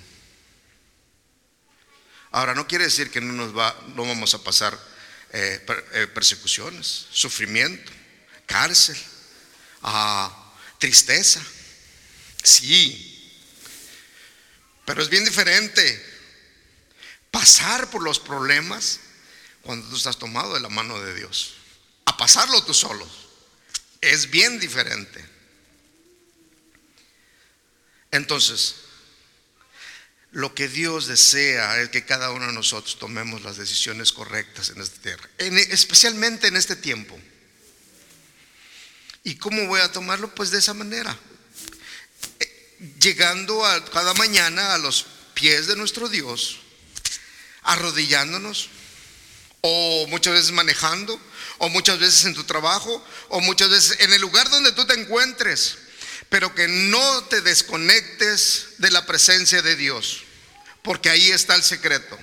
Ahora, 2.31 2.53
no 2.53 2.67
quiere 2.67 2.85
decir 2.85 3.11
que 3.11 3.19
no 3.19 3.33
nos 3.33 3.57
va, 3.57 3.75
no 3.87 4.05
vamos 4.05 4.33
a 4.33 4.43
pasar 4.43 4.77
eh, 5.33 5.65
eh, 5.93 6.07
persecuciones, 6.07 7.07
sufrimiento, 7.11 7.91
cárcel, 8.45 8.97
a 9.81 10.44
tristeza. 10.85 11.43
Sí. 12.43 13.11
Pero 14.85 15.01
es 15.01 15.09
bien 15.09 15.25
diferente 15.25 15.81
pasar 17.31 17.89
por 17.89 18.03
los 18.03 18.19
problemas 18.19 18.99
cuando 19.63 19.89
tú 19.89 19.95
estás 19.95 20.19
tomado 20.19 20.53
de 20.53 20.59
la 20.59 20.69
mano 20.69 21.01
de 21.01 21.15
Dios. 21.15 21.55
A 22.05 22.15
pasarlo 22.17 22.63
tú 22.63 22.75
solo. 22.75 23.09
Es 23.99 24.29
bien 24.29 24.59
diferente. 24.59 25.25
Entonces, 28.11 28.75
lo 30.33 30.53
que 30.53 30.67
Dios 30.67 31.07
desea 31.07 31.81
es 31.81 31.89
que 31.89 32.05
cada 32.05 32.29
uno 32.29 32.45
de 32.45 32.53
nosotros 32.53 32.99
tomemos 32.99 33.41
las 33.41 33.57
decisiones 33.57 34.11
correctas 34.11 34.69
en 34.69 34.81
esta 34.81 35.01
tierra, 35.01 35.27
especialmente 35.39 36.45
en 36.45 36.57
este 36.57 36.75
tiempo. 36.75 37.19
¿Y 39.25 39.35
cómo 39.37 39.65
voy 39.65 39.81
a 39.81 39.91
tomarlo? 39.91 40.33
Pues 40.33 40.51
de 40.51 40.59
esa 40.59 40.75
manera. 40.75 41.17
Eh, 42.39 42.93
llegando 43.01 43.65
a 43.65 43.83
cada 43.85 44.13
mañana 44.13 44.75
a 44.75 44.77
los 44.77 45.07
pies 45.33 45.65
de 45.65 45.75
nuestro 45.75 46.07
Dios, 46.07 46.59
arrodillándonos, 47.63 48.69
o 49.61 50.05
muchas 50.09 50.33
veces 50.33 50.51
manejando, 50.51 51.19
o 51.57 51.69
muchas 51.69 51.97
veces 51.97 52.23
en 52.25 52.35
tu 52.35 52.43
trabajo, 52.43 53.03
o 53.29 53.41
muchas 53.41 53.71
veces 53.71 53.97
en 54.01 54.13
el 54.13 54.21
lugar 54.21 54.47
donde 54.51 54.71
tú 54.73 54.85
te 54.85 54.93
encuentres, 54.93 55.79
pero 56.29 56.53
que 56.53 56.67
no 56.67 57.23
te 57.23 57.41
desconectes 57.41 58.75
de 58.77 58.91
la 58.91 59.07
presencia 59.07 59.63
de 59.63 59.75
Dios, 59.75 60.21
porque 60.83 61.09
ahí 61.09 61.31
está 61.31 61.55
el 61.55 61.63
secreto. 61.63 62.15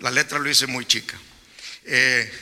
La 0.00 0.10
letra 0.10 0.38
lo 0.38 0.48
hice 0.48 0.66
muy 0.66 0.86
chica. 0.86 1.18
Eh, 1.84 2.32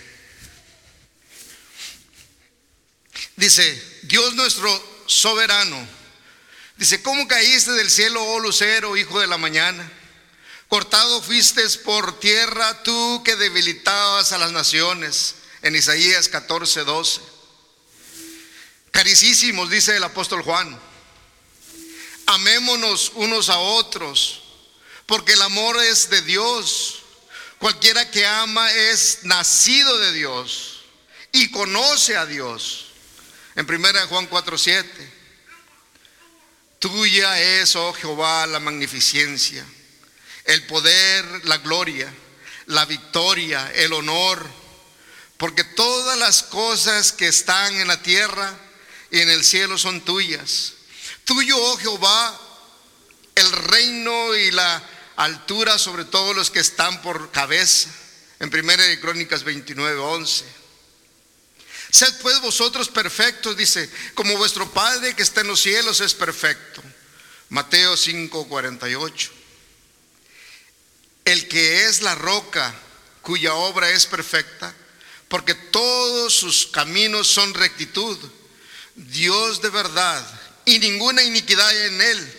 dice, 3.34 4.00
Dios 4.02 4.34
nuestro 4.34 5.04
soberano, 5.06 5.88
dice, 6.76 7.02
¿cómo 7.02 7.26
caíste 7.26 7.72
del 7.72 7.90
cielo, 7.90 8.22
oh 8.24 8.38
lucero, 8.38 8.96
hijo 8.96 9.18
de 9.18 9.26
la 9.26 9.38
mañana? 9.38 9.90
Cortado 10.68 11.20
fuiste 11.20 11.68
por 11.84 12.20
tierra 12.20 12.82
tú 12.84 13.22
que 13.24 13.34
debilitabas 13.34 14.32
a 14.32 14.38
las 14.38 14.52
naciones, 14.52 15.34
en 15.62 15.74
Isaías 15.74 16.28
14, 16.28 16.84
12. 16.84 17.20
Caricísimos, 18.92 19.68
dice 19.68 19.96
el 19.96 20.04
apóstol 20.04 20.42
Juan, 20.42 20.78
amémonos 22.26 23.10
unos 23.16 23.48
a 23.48 23.58
otros, 23.58 24.42
porque 25.06 25.32
el 25.32 25.42
amor 25.42 25.82
es 25.82 26.08
de 26.10 26.22
Dios. 26.22 27.02
Cualquiera 27.58 28.08
que 28.10 28.24
ama 28.24 28.70
es 28.72 29.20
nacido 29.22 29.98
de 29.98 30.12
Dios 30.12 30.84
y 31.32 31.50
conoce 31.50 32.16
a 32.16 32.24
Dios. 32.24 32.86
En 33.56 33.66
1 33.66 34.06
Juan 34.06 34.28
4:7. 34.30 34.84
Tuya 36.78 37.40
es, 37.40 37.74
oh 37.74 37.92
Jehová, 37.92 38.46
la 38.46 38.60
magnificencia, 38.60 39.66
el 40.44 40.64
poder, 40.66 41.24
la 41.46 41.58
gloria, 41.58 42.12
la 42.66 42.84
victoria, 42.84 43.72
el 43.74 43.92
honor, 43.92 44.48
porque 45.36 45.64
todas 45.64 46.16
las 46.16 46.44
cosas 46.44 47.10
que 47.10 47.26
están 47.26 47.74
en 47.74 47.88
la 47.88 48.00
tierra 48.00 48.56
y 49.10 49.18
en 49.18 49.28
el 49.28 49.44
cielo 49.44 49.76
son 49.76 50.04
tuyas. 50.04 50.74
Tuyo, 51.24 51.56
oh 51.60 51.76
Jehová, 51.78 52.40
el 53.34 53.50
reino 53.50 54.36
y 54.36 54.52
la 54.52 54.80
altura 55.18 55.78
sobre 55.78 56.04
todos 56.04 56.34
los 56.34 56.50
que 56.50 56.60
están 56.60 57.02
por 57.02 57.30
cabeza. 57.32 57.90
En 58.38 58.50
primera 58.50 58.84
de 58.84 59.00
Crónicas 59.00 59.42
29, 59.42 59.98
11. 59.98 60.44
Sed 61.90 62.14
pues 62.22 62.40
vosotros 62.40 62.88
perfectos, 62.88 63.56
dice, 63.56 63.90
como 64.14 64.36
vuestro 64.36 64.70
Padre 64.70 65.14
que 65.14 65.22
está 65.22 65.40
en 65.40 65.48
los 65.48 65.60
cielos 65.60 66.00
es 66.00 66.14
perfecto. 66.14 66.82
Mateo 67.48 67.96
5, 67.96 68.46
48. 68.48 69.30
El 71.24 71.48
que 71.48 71.86
es 71.86 72.00
la 72.02 72.14
roca 72.14 72.72
cuya 73.22 73.54
obra 73.54 73.90
es 73.90 74.06
perfecta, 74.06 74.72
porque 75.28 75.54
todos 75.54 76.32
sus 76.32 76.66
caminos 76.66 77.26
son 77.26 77.54
rectitud. 77.54 78.16
Dios 78.94 79.60
de 79.62 79.70
verdad 79.70 80.24
y 80.64 80.78
ninguna 80.78 81.24
iniquidad 81.24 81.86
en 81.86 82.00
él. 82.00 82.34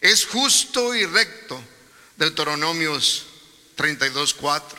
Es 0.00 0.24
justo 0.26 0.94
y 0.94 1.04
recto 1.04 1.62
Deuteronomios 2.22 3.26
32, 3.74 4.34
4. 4.34 4.78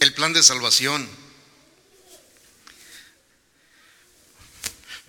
El 0.00 0.12
plan 0.12 0.32
de 0.32 0.42
salvación. 0.42 1.08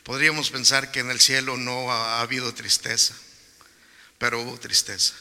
Podríamos 0.03 0.51
pensar 0.51 0.91
que 0.91 1.00
en 1.00 1.10
el 1.10 1.19
cielo 1.19 1.57
no 1.57 1.91
ha 1.91 2.22
habido 2.22 2.53
tristeza, 2.53 3.15
pero 4.19 4.43
hubo 4.43 4.60
tristeza. 4.60 5.15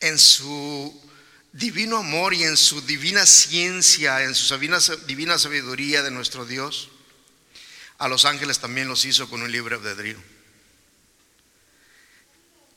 En 0.00 0.18
su 0.18 1.02
divino 1.52 1.98
amor 1.98 2.32
y 2.32 2.44
en 2.44 2.56
su 2.56 2.80
divina 2.80 3.26
ciencia, 3.26 4.22
en 4.22 4.34
su 4.34 4.56
divina, 5.06 5.38
sabiduría 5.38 6.02
de 6.02 6.10
nuestro 6.10 6.46
Dios, 6.46 6.91
a 7.98 8.08
los 8.08 8.24
ángeles 8.24 8.58
también 8.58 8.88
los 8.88 9.04
hizo 9.04 9.28
con 9.28 9.42
un 9.42 9.52
libre 9.52 9.76
albedrío. 9.76 10.22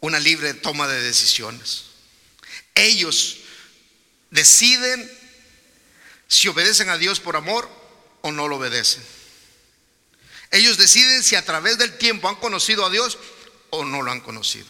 Una 0.02 0.20
libre 0.20 0.54
toma 0.54 0.88
de 0.88 1.02
decisiones. 1.02 1.86
Ellos 2.76 3.38
deciden 4.30 5.12
si 6.28 6.48
obedecen 6.48 6.90
a 6.90 6.98
Dios 6.98 7.20
por 7.20 7.36
amor 7.36 7.70
o 8.22 8.32
no 8.32 8.48
lo 8.48 8.58
obedecen. 8.58 9.04
Ellos 10.52 10.78
deciden 10.78 11.24
si 11.24 11.36
a 11.36 11.46
través 11.46 11.78
del 11.78 11.98
tiempo 11.98 12.30
han 12.30 12.36
conocido 12.36 12.86
a 12.86 12.90
Dios 12.90 13.18
o 13.72 13.84
no 13.84 14.02
lo 14.02 14.12
han 14.12 14.22
conocido. 14.22 14.68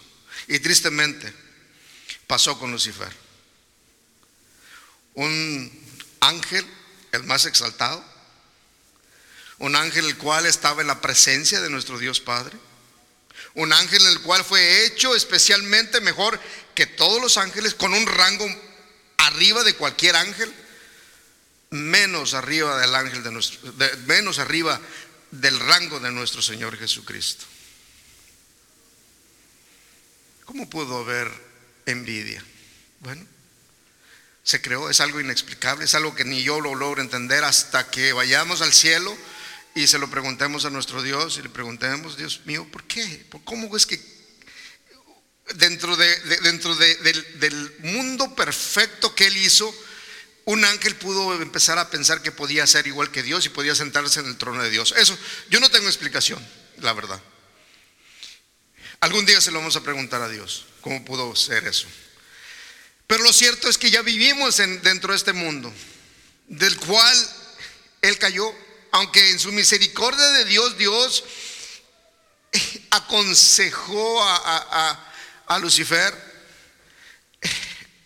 Y 0.47 0.59
tristemente 0.59 1.33
pasó 2.27 2.57
con 2.57 2.71
Lucifer 2.71 3.25
un 5.15 5.71
ángel, 6.19 6.65
el 7.11 7.23
más 7.23 7.45
exaltado, 7.45 8.03
un 9.59 9.75
ángel 9.75 10.05
el 10.05 10.17
cual 10.17 10.45
estaba 10.45 10.81
en 10.81 10.87
la 10.87 11.01
presencia 11.01 11.61
de 11.61 11.69
nuestro 11.69 11.97
Dios 11.97 12.19
Padre, 12.19 12.57
un 13.53 13.71
ángel 13.71 14.05
el 14.05 14.21
cual 14.21 14.43
fue 14.43 14.85
hecho 14.85 15.15
especialmente 15.15 16.01
mejor 16.01 16.39
que 16.73 16.85
todos 16.85 17.21
los 17.21 17.37
ángeles, 17.37 17.73
con 17.73 17.93
un 17.93 18.05
rango 18.05 18.45
arriba 19.17 19.63
de 19.63 19.75
cualquier 19.75 20.15
ángel, 20.15 20.53
menos 21.69 22.33
arriba 22.33 22.77
del 22.79 22.93
ángel 22.93 23.23
de 23.23 23.31
nuestro, 23.31 23.73
menos 24.05 24.39
arriba 24.39 24.79
del 25.31 25.59
rango 25.59 25.99
de 25.99 26.11
nuestro 26.11 26.41
Señor 26.41 26.77
Jesucristo. 26.77 27.45
¿Cómo 30.43 30.69
pudo 30.69 30.99
haber 30.99 31.31
envidia? 31.85 32.43
Bueno, 32.99 33.25
se 34.43 34.61
creó, 34.61 34.89
es 34.89 34.99
algo 34.99 35.19
inexplicable, 35.19 35.85
es 35.85 35.95
algo 35.95 36.13
que 36.13 36.25
ni 36.25 36.43
yo 36.43 36.61
lo 36.61 36.75
logro 36.75 37.01
entender 37.01 37.43
hasta 37.43 37.89
que 37.89 38.13
vayamos 38.13 38.61
al 38.61 38.73
cielo 38.73 39.17
y 39.75 39.87
se 39.87 39.99
lo 39.99 40.09
preguntemos 40.09 40.63
a 40.63 40.69
nuestro 40.69 41.03
Dios 41.03 41.37
y 41.37 41.41
le 41.41 41.49
preguntemos, 41.49 42.15
Dios 42.15 42.41
mío, 42.45 42.65
¿por 42.71 42.85
qué? 42.85 43.25
¿Cómo 43.43 43.75
es 43.75 43.85
que 43.85 43.99
dentro, 45.55 45.97
de, 45.97 46.19
dentro 46.43 46.73
del, 46.75 47.75
mundo 47.79 48.33
perfecto 48.33 49.13
que 49.13 49.27
Él 49.27 49.35
hizo, 49.35 49.73
un 50.45 50.63
ángel 50.63 50.95
pudo 50.95 51.33
empezar 51.41 51.77
a 51.77 51.89
pensar 51.89 52.21
que 52.21 52.31
podía 52.31 52.65
ser 52.65 52.87
igual 52.87 53.11
que 53.11 53.21
Dios 53.21 53.45
y 53.45 53.49
podía 53.49 53.75
sentarse 53.75 54.21
en 54.21 54.27
el 54.27 54.37
trono 54.37 54.63
de 54.63 54.69
Dios? 54.69 54.93
Eso, 54.97 55.17
yo 55.49 55.59
no 55.59 55.69
tengo 55.69 55.87
explicación, 55.87 56.41
la 56.77 56.93
verdad. 56.93 57.21
Algún 59.01 59.25
día 59.25 59.41
se 59.41 59.51
lo 59.51 59.59
vamos 59.59 59.75
a 59.75 59.83
preguntar 59.83 60.21
a 60.21 60.29
Dios, 60.29 60.67
¿cómo 60.79 61.03
pudo 61.03 61.35
ser 61.35 61.67
eso? 61.67 61.87
Pero 63.07 63.23
lo 63.23 63.33
cierto 63.33 63.67
es 63.67 63.77
que 63.77 63.91
ya 63.91 64.01
vivimos 64.01 64.55
dentro 64.55 65.11
de 65.11 65.17
este 65.17 65.33
mundo, 65.33 65.73
del 66.47 66.77
cual 66.77 67.29
Él 68.01 68.17
cayó, 68.17 68.55
aunque 68.95 69.29
en 69.29 69.39
su 69.39 69.51
misericordia 69.51 70.25
de 70.25 70.45
Dios, 70.45 70.77
Dios 70.77 71.25
aconsejó 72.91 74.23
a, 74.23 75.59
Lucifer, 75.59 76.13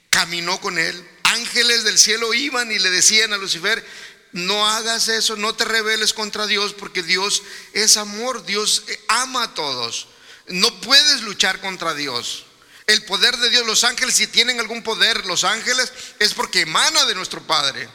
caminó 0.10 0.60
con 0.60 0.80
él, 0.80 1.08
ángeles 1.26 1.84
del 1.84 2.00
cielo 2.00 2.34
iban 2.34 2.72
y 2.72 2.80
le 2.80 2.90
decían 2.90 3.34
a 3.34 3.38
Lucifer, 3.38 3.86
no 4.32 4.68
hagas 4.68 5.10
eso, 5.10 5.36
no 5.36 5.54
te 5.54 5.64
rebeles 5.64 6.12
contra 6.12 6.48
Dios, 6.48 6.74
porque 6.74 7.04
Dios 7.04 7.44
es 7.74 7.96
amor, 7.96 8.44
Dios 8.48 8.86
ama 9.10 9.44
a 9.44 9.54
todos, 9.54 10.08
no 10.48 10.82
puedes 10.82 11.22
luchar 11.22 11.62
contra 11.62 11.94
Dios. 11.94 12.46
El 12.88 13.06
poder 13.06 13.38
de 13.38 13.52
Dios, 13.52 13.64
los 13.68 13.84
ángeles, 13.84 14.16
si 14.16 14.26
tienen 14.26 14.60
algún 14.60 14.82
poder, 14.82 15.28
los 15.28 15.44
ángeles, 15.44 15.94
es 16.18 16.34
porque 16.34 16.62
emana 16.62 17.06
de 17.06 17.14
nuestro 17.14 17.46
Padre. 17.46 17.88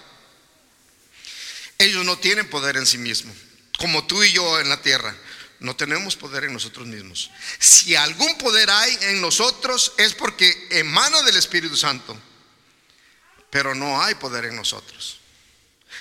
Ellos 1.78 2.04
no 2.04 2.18
tienen 2.18 2.48
poder 2.48 2.76
en 2.76 2.86
sí 2.86 2.98
mismos, 2.98 3.36
como 3.78 4.06
tú 4.06 4.22
y 4.22 4.32
yo 4.32 4.60
en 4.60 4.68
la 4.68 4.80
tierra. 4.80 5.14
No 5.60 5.76
tenemos 5.76 6.16
poder 6.16 6.44
en 6.44 6.52
nosotros 6.52 6.86
mismos. 6.86 7.30
Si 7.58 7.94
algún 7.94 8.36
poder 8.38 8.68
hay 8.70 8.96
en 9.02 9.20
nosotros 9.20 9.92
es 9.96 10.12
porque 10.12 10.68
emana 10.70 11.22
del 11.22 11.36
Espíritu 11.36 11.76
Santo, 11.76 12.18
pero 13.50 13.74
no 13.74 14.02
hay 14.02 14.14
poder 14.16 14.46
en 14.46 14.56
nosotros. 14.56 15.20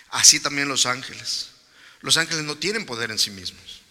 Así 0.10 0.40
también 0.40 0.68
los 0.68 0.86
ángeles. 0.86 1.50
Los 2.02 2.18
ángeles 2.18 2.44
no 2.44 2.58
tienen 2.58 2.86
poder 2.86 3.12
en 3.12 3.20
sí 3.20 3.32
mismos. 3.32 3.82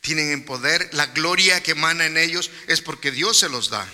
Tienen 0.00 0.30
en 0.30 0.44
poder 0.44 0.90
la 0.92 1.06
gloria 1.06 1.62
que 1.62 1.72
emana 1.72 2.06
en 2.06 2.18
ellos 2.18 2.50
es 2.66 2.80
porque 2.80 3.10
Dios 3.10 3.38
se 3.38 3.48
los 3.48 3.70
da. 3.70 3.88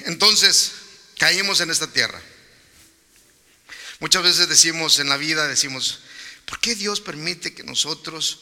Entonces, 0.00 0.72
caímos 1.18 1.60
en 1.60 1.70
esta 1.70 1.92
tierra. 1.92 2.20
Muchas 4.02 4.24
veces 4.24 4.48
decimos 4.48 4.98
en 4.98 5.08
la 5.08 5.16
vida, 5.16 5.46
decimos, 5.46 6.00
¿por 6.44 6.58
qué 6.58 6.74
Dios 6.74 7.00
permite 7.00 7.54
que 7.54 7.62
nosotros 7.62 8.40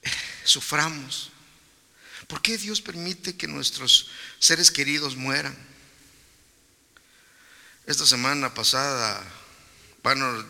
eh, 0.00 0.08
suframos? 0.44 1.32
¿Por 2.28 2.40
qué 2.40 2.56
Dios 2.56 2.80
permite 2.80 3.36
que 3.36 3.48
nuestros 3.48 4.10
seres 4.38 4.70
queridos 4.70 5.16
mueran? 5.16 5.58
Esta 7.84 8.06
semana 8.06 8.54
pasada, 8.54 9.20
bueno, 10.04 10.46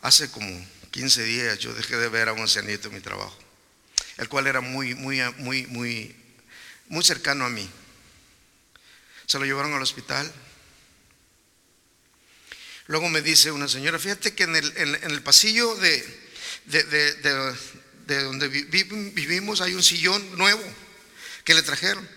hace 0.00 0.30
como 0.30 0.48
15 0.90 1.24
días 1.24 1.58
yo 1.58 1.74
dejé 1.74 1.98
de 1.98 2.08
ver 2.08 2.30
a 2.30 2.32
un 2.32 2.40
ancianito 2.40 2.88
en 2.88 2.94
mi 2.94 3.02
trabajo, 3.02 3.38
el 4.16 4.26
cual 4.26 4.46
era 4.46 4.62
muy, 4.62 4.94
muy, 4.94 5.20
muy, 5.36 5.66
muy, 5.66 6.16
muy 6.88 7.04
cercano 7.04 7.44
a 7.44 7.50
mí. 7.50 7.68
Se 9.26 9.38
lo 9.38 9.44
llevaron 9.44 9.74
al 9.74 9.82
hospital. 9.82 10.32
Luego 12.86 13.08
me 13.08 13.22
dice 13.22 13.50
una 13.52 13.68
señora, 13.68 13.98
fíjate 13.98 14.34
que 14.34 14.42
en 14.44 14.56
el, 14.56 15.22
pasillo 15.22 15.74
de, 15.76 16.04
de, 16.66 18.22
donde 18.24 18.48
vivimos 18.48 19.60
hay 19.60 19.74
un 19.74 19.82
sillón 19.82 20.36
nuevo 20.36 20.62
que 21.44 21.54
le 21.54 21.62
trajeron, 21.62 22.08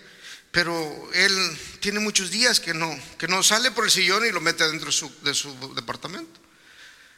pero 0.50 1.08
él 1.12 1.58
tiene 1.80 2.00
muchos 2.00 2.30
días 2.30 2.60
que 2.60 2.74
no, 2.74 2.98
que 3.18 3.28
no 3.28 3.42
sale 3.42 3.70
por 3.70 3.84
el 3.84 3.90
sillón 3.90 4.26
y 4.26 4.32
lo 4.32 4.40
mete 4.40 4.66
dentro 4.66 4.90
de 5.22 5.34
su, 5.34 5.74
departamento. 5.74 6.40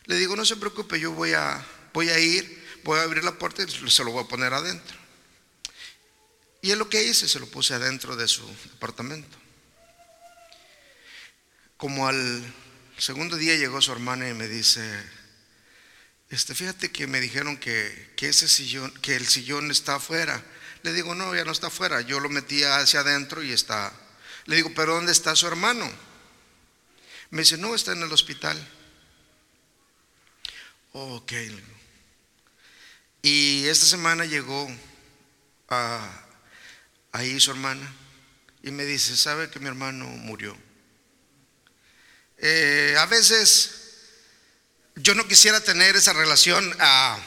Le 0.05 0.17
digo, 0.17 0.37
no 0.37 0.45
se 0.45 0.57
preocupe, 0.57 1.01
yo 1.01 1.13
voy 1.13 1.33
a, 1.33 1.65
voy 1.93 2.11
a 2.11 2.19
ir, 2.19 2.67
voy 2.85 2.99
a 2.99 3.03
abrir 3.03 3.25
la 3.25 3.39
puerta 3.39 3.63
y 3.63 3.91
se 3.91 4.05
lo 4.05 4.13
voy 4.13 4.25
a 4.25 4.29
poner 4.29 4.53
adentro. 4.53 4.97
Y 6.61 6.71
es 6.71 6.79
lo 6.79 6.89
que 6.89 7.03
hice, 7.03 7.29
se 7.29 7.39
lo 7.39 7.47
puse 7.47 7.75
adentro 7.75 8.17
de 8.17 8.27
su 8.27 8.47
departamento. 8.73 9.39
Como 11.77 12.09
al 12.09 12.43
segundo 12.99 13.37
día 13.37 13.57
llegó 13.57 13.81
su 13.81 13.93
hermana 13.93 14.29
y 14.29 14.35
me 14.35 14.49
dice, 14.49 14.83
este, 16.31 16.55
fíjate 16.55 16.91
que 16.91 17.07
me 17.07 17.21
dijeron 17.21 17.57
que, 17.57 18.13
ese 18.21 18.49
sillón, 18.49 18.93
que 19.01 19.17
el 19.17 19.27
sillón 19.27 19.71
está 19.71 19.97
afuera. 19.97 20.45
Le 20.83 20.93
digo, 20.93 21.15
no, 21.15 21.35
ya 21.35 21.45
no 21.45 21.53
está 21.53 21.69
afuera. 21.69 22.01
Yo 22.03 22.21
lo 22.21 22.29
metí 22.29 22.63
hacia 22.65 23.01
adentro 23.01 23.43
y 23.43 23.53
está. 23.53 23.93
Le 24.45 24.57
digo, 24.57 24.73
pero 24.75 24.95
¿dónde 24.95 25.13
está 25.13 25.35
su 25.37 25.47
hermano? 25.47 25.91
Me 27.31 27.43
dice, 27.43 27.57
no, 27.57 27.75
está 27.75 27.93
en 27.93 28.03
el 28.03 28.13
hospital. 28.13 28.57
ok. 30.93 31.33
Y 33.23 33.67
esta 33.67 33.87
semana 33.87 34.25
llegó 34.25 34.71
ahí 37.13 37.41
su 37.41 37.51
hermana 37.51 37.93
y 38.63 38.71
me 38.71 38.85
dice, 38.85 39.17
¿sabe 39.17 39.51
que 39.51 39.61
mi 39.61 39.67
hermano 39.67 40.05
murió? 40.07 40.68
Eh, 42.40 42.94
a 42.98 43.07
veces 43.07 43.70
yo 44.96 45.14
no 45.14 45.27
quisiera 45.27 45.61
tener 45.61 45.96
esa 45.96 46.12
relación 46.12 46.74
ah, 46.79 47.18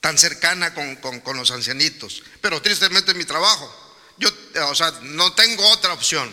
tan 0.00 0.18
cercana 0.18 0.74
con, 0.74 1.36
los 1.36 1.50
ancianitos, 1.50 2.22
pero 2.40 2.60
tristemente 2.60 3.12
es 3.12 3.16
mi 3.16 3.24
trabajo. 3.24 3.80
Yo, 4.18 4.28
o 4.68 4.74
sea, 4.74 4.90
no 5.02 5.32
tengo 5.34 5.66
otra 5.70 5.92
opción. 5.92 6.32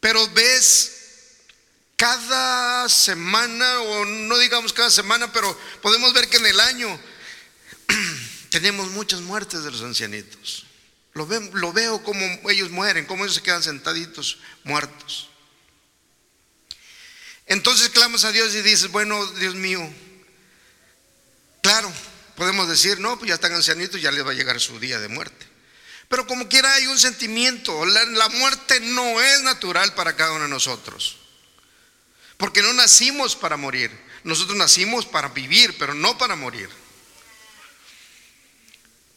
Pero 0.00 0.28
ves, 0.28 0.92
cada 1.96 2.88
semana, 2.88 3.80
o 3.80 4.04
no 4.04 4.38
digamos 4.38 4.72
cada 4.72 4.90
semana, 4.90 5.32
pero 5.32 5.58
podemos 5.80 6.12
ver 6.12 6.28
que 6.28 6.36
en 6.36 6.46
el 6.46 6.60
año 6.60 7.00
tenemos 8.50 8.90
muchas 8.90 9.20
muertes 9.20 9.64
de 9.64 9.70
los 9.70 9.80
ancianitos. 9.80 10.66
Lo, 11.14 11.26
lo 11.26 11.72
veo 11.72 12.02
como 12.02 12.50
ellos 12.50 12.70
mueren, 12.70 13.06
como 13.06 13.24
ellos 13.24 13.36
se 13.36 13.42
quedan 13.42 13.62
sentaditos 13.62 14.38
muertos. 14.64 15.30
Entonces 17.46 17.90
clamas 17.90 18.24
a 18.24 18.32
Dios 18.32 18.54
y 18.54 18.62
dices, 18.62 18.90
bueno, 18.90 19.24
Dios 19.32 19.54
mío, 19.54 19.80
claro, 21.62 21.92
podemos 22.36 22.68
decir, 22.68 23.00
no, 23.00 23.18
pues 23.18 23.28
ya 23.28 23.34
están 23.34 23.52
ancianitos, 23.52 24.00
ya 24.00 24.10
les 24.10 24.26
va 24.26 24.30
a 24.30 24.34
llegar 24.34 24.60
su 24.60 24.78
día 24.80 24.98
de 24.98 25.08
muerte. 25.08 25.46
Pero 26.08 26.26
como 26.26 26.48
quiera 26.48 26.72
hay 26.74 26.86
un 26.86 26.98
sentimiento, 26.98 27.84
la, 27.86 28.04
la 28.04 28.28
muerte 28.30 28.80
no 28.80 29.20
es 29.20 29.42
natural 29.42 29.94
para 29.94 30.16
cada 30.16 30.32
uno 30.32 30.44
de 30.44 30.50
nosotros. 30.50 31.18
Porque 32.36 32.62
no 32.62 32.72
nacimos 32.72 33.36
para 33.36 33.56
morir, 33.56 33.90
nosotros 34.22 34.56
nacimos 34.56 35.06
para 35.06 35.28
vivir, 35.28 35.76
pero 35.78 35.94
no 35.94 36.16
para 36.18 36.36
morir. 36.36 36.68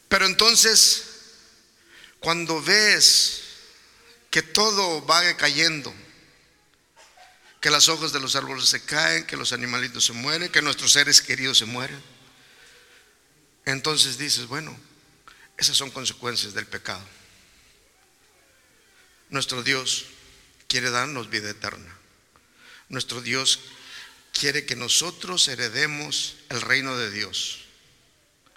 Pero 0.10 0.26
entonces, 0.26 1.04
cuando 2.20 2.62
ves 2.62 3.42
que 4.30 4.42
todo 4.42 5.06
va 5.06 5.36
cayendo, 5.36 5.94
que 7.68 7.72
las 7.72 7.90
hojas 7.90 8.14
de 8.14 8.22
los 8.22 8.38
árboles 8.38 8.64
se 8.70 8.86
caen, 8.86 9.28
que 9.28 9.36
los 9.36 9.52
animalitos 9.52 10.06
se 10.06 10.14
mueren, 10.14 10.50
que 10.50 10.62
nuestros 10.62 10.94
seres 10.94 11.22
queridos 11.22 11.58
se 11.58 11.66
mueren, 11.66 12.02
entonces 13.66 14.18
dices, 14.18 14.48
bueno, 14.48 14.74
esas 15.58 15.76
son 15.76 15.92
consecuencias 15.92 16.54
del 16.54 16.66
pecado. 16.66 17.06
Nuestro 19.28 19.64
Dios 19.64 20.06
quiere 20.70 20.92
darnos 20.92 21.30
vida 21.30 21.50
eterna. 21.50 21.94
Nuestro 22.88 23.20
Dios 23.20 23.60
quiere 24.32 24.66
que 24.66 24.78
nosotros 24.78 25.46
heredemos 25.50 26.38
el 26.48 26.62
reino 26.62 26.96
de 26.96 27.12
Dios. 27.12 27.66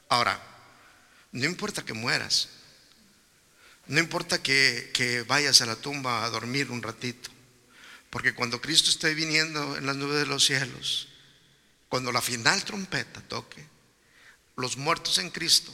Ahora, 0.09 0.41
no 1.33 1.47
importa 1.47 1.85
que 1.85 1.95
mueras, 1.95 2.49
no 3.89 3.99
importa 3.99 4.41
que, 4.41 5.25
vayas 5.27 5.63
a 5.63 5.67
la 5.67 5.75
tumba 5.75 6.25
a 6.25 6.31
dormir 6.31 6.71
un 6.71 6.81
ratito, 6.81 7.29
porque 8.11 8.35
cuando 8.35 8.61
Cristo 8.61 8.91
esté 8.91 9.15
viniendo 9.15 9.77
en 9.77 9.87
las 9.87 9.97
nubes 9.97 10.19
de 10.19 10.27
los 10.27 10.45
cielos, 10.45 11.09
cuando 11.89 12.13
la 12.13 12.21
final 12.21 12.65
trompeta 12.65 13.21
toque, 13.23 13.65
los 14.57 14.77
muertos 14.77 15.19
en 15.19 15.31
Cristo 15.31 15.73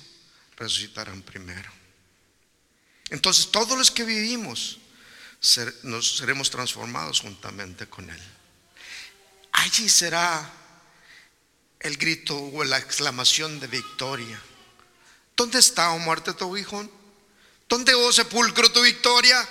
resucitarán 0.56 1.22
primero. 1.22 1.70
Entonces 3.10 3.50
todos 3.50 3.76
los 3.76 3.90
que 3.90 4.04
vivimos 4.04 4.78
nos 5.82 6.16
seremos 6.16 6.50
transformados 6.50 7.20
juntamente 7.20 7.86
con 7.88 8.08
Él. 8.10 8.22
Allí 9.52 9.88
será 9.88 10.50
el 11.80 11.96
grito 11.96 12.36
o 12.36 12.64
la 12.64 12.78
exclamación 12.78 13.60
de 13.60 13.66
victoria. 13.66 14.40
¿Dónde 15.36 15.58
está, 15.58 15.90
oh 15.92 15.98
muerte, 15.98 16.32
tu 16.32 16.56
hijo? 16.56 16.88
¿Dónde, 17.68 17.94
oh 17.94 18.12
sepulcro, 18.12 18.70
tu 18.72 18.82
victoria? 18.82 19.46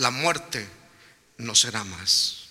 La 0.00 0.10
muerte 0.10 0.66
no 1.36 1.54
será 1.54 1.84
más. 1.84 2.46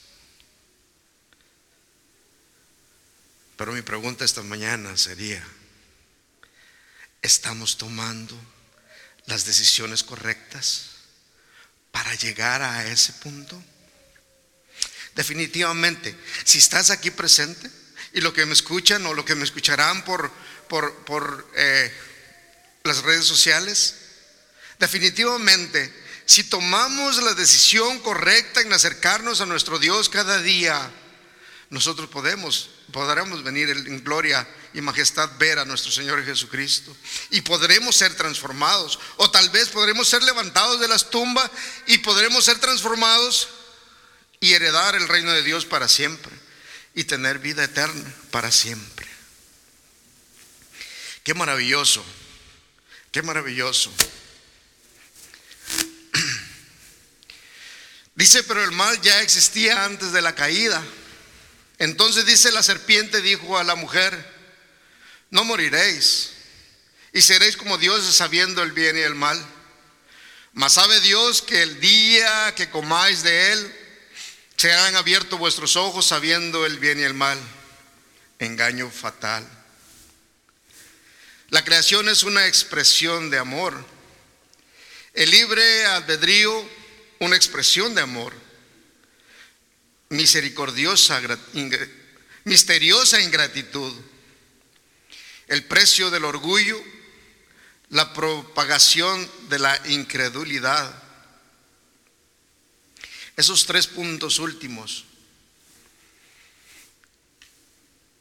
Pero 3.58 3.72
mi 3.72 3.82
pregunta 3.82 4.24
esta 4.24 4.44
mañana 4.44 4.96
sería, 4.96 5.44
¿estamos 7.24 7.80
tomando 7.80 8.40
las 9.26 9.46
decisiones 9.46 10.04
correctas 10.04 10.92
para 11.92 12.14
llegar 12.14 12.62
a 12.62 12.86
ese 12.86 13.14
punto? 13.14 13.60
Definitivamente, 15.16 16.16
si 16.44 16.60
estás 16.60 16.92
aquí 16.92 17.10
presente 17.10 17.68
y 18.14 18.22
lo 18.22 18.32
que 18.32 18.46
me 18.46 18.54
escuchan 18.54 19.04
o 19.08 19.16
lo 19.16 19.26
que 19.26 19.34
me 19.34 19.44
escucharán 19.44 20.06
por, 20.06 20.32
por, 20.68 21.52
eh, 21.56 21.92
las 22.84 23.02
redes 23.02 23.26
sociales, 23.26 23.96
definitivamente, 24.78 26.09
si 26.30 26.44
tomamos 26.44 27.18
la 27.24 27.34
decisión 27.34 27.98
correcta 28.02 28.62
en 28.62 28.72
acercarnos 28.72 29.42
a 29.42 29.48
nuestro 29.48 29.80
Dios 29.80 30.10
cada 30.10 30.39
día, 30.44 30.92
nosotros 31.72 32.08
podremos 32.08 33.44
venir 33.44 33.72
en 33.72 34.04
gloria 34.04 34.48
y 34.76 34.82
majestad 34.82 35.28
ver 35.39 35.58
a 35.58 35.65
nuestro 35.65 35.92
Señor 35.92 36.24
Jesucristo 36.24 36.96
y 37.32 37.42
podremos 37.42 37.96
ser 37.96 38.13
transformados 38.13 39.00
o 39.18 39.32
tal 39.32 39.50
vez 39.50 39.70
podremos 39.70 40.08
ser 40.08 40.22
levantados 40.22 40.80
de 40.80 40.88
las 40.88 41.10
tumbas 41.10 41.50
y 41.88 41.98
podremos 41.98 42.46
ser 42.46 42.60
transformados 42.60 43.50
y 44.39 44.54
heredar 44.54 44.94
el 44.94 45.08
reino 45.08 45.32
de 45.32 45.42
Dios 45.42 45.65
para 45.65 45.88
siempre 45.88 46.32
y 46.94 47.06
tener 47.06 47.39
vida 47.39 47.63
eterna 47.63 48.13
para 48.30 48.52
siempre. 48.52 49.08
Qué 51.24 51.34
maravilloso, 51.34 52.06
qué 53.12 53.24
maravilloso. 53.24 53.92
Dice, 58.20 58.44
pero 58.44 58.62
el 58.62 58.74
mal 58.74 59.00
ya 59.00 59.22
existía 59.22 59.86
antes 59.86 60.12
de 60.12 60.22
la 60.22 60.36
caída. 60.36 60.84
Entonces 61.78 62.26
dice 62.26 62.52
la 62.52 62.62
serpiente, 62.62 63.22
dijo 63.22 63.58
a 63.58 63.64
la 63.64 63.76
mujer, 63.76 64.14
no 65.30 65.46
moriréis 65.46 66.32
y 67.14 67.22
seréis 67.22 67.56
como 67.56 67.78
dioses 67.78 68.14
sabiendo 68.14 68.62
el 68.62 68.74
bien 68.74 68.98
y 68.98 69.00
el 69.00 69.16
mal. 69.16 69.42
Mas 70.52 70.74
sabe 70.74 71.00
Dios 71.00 71.42
que 71.42 71.64
el 71.64 71.80
día 71.80 72.54
que 72.58 72.70
comáis 72.70 73.24
de 73.24 73.54
él, 73.54 73.76
se 74.58 74.74
han 74.74 74.98
abierto 74.98 75.38
vuestros 75.38 75.78
ojos 75.78 76.06
sabiendo 76.06 76.66
el 76.66 76.78
bien 76.78 77.00
y 77.00 77.04
el 77.04 77.14
mal. 77.14 77.40
Engaño 78.40 78.92
fatal. 78.92 79.48
La 81.52 81.64
creación 81.64 82.10
es 82.10 82.24
una 82.24 82.48
expresión 82.48 83.30
de 83.30 83.38
amor. 83.38 83.82
El 85.14 85.32
libre 85.32 85.86
albedrío, 85.86 86.79
una 87.20 87.36
expresión 87.36 87.94
de 87.94 88.02
amor 88.02 88.34
misericordiosa, 90.10 91.22
misteriosa 92.46 93.22
ingratitud, 93.22 93.94
el 95.48 95.66
precio 95.66 96.10
del 96.10 96.26
orgullo, 96.26 96.82
la 97.90 98.14
propagación 98.14 99.30
de 99.50 99.60
la 99.60 99.80
incredulidad. 99.88 101.04
Esos 103.36 103.66
tres 103.66 103.88
puntos 103.88 104.40
últimos, 104.40 105.06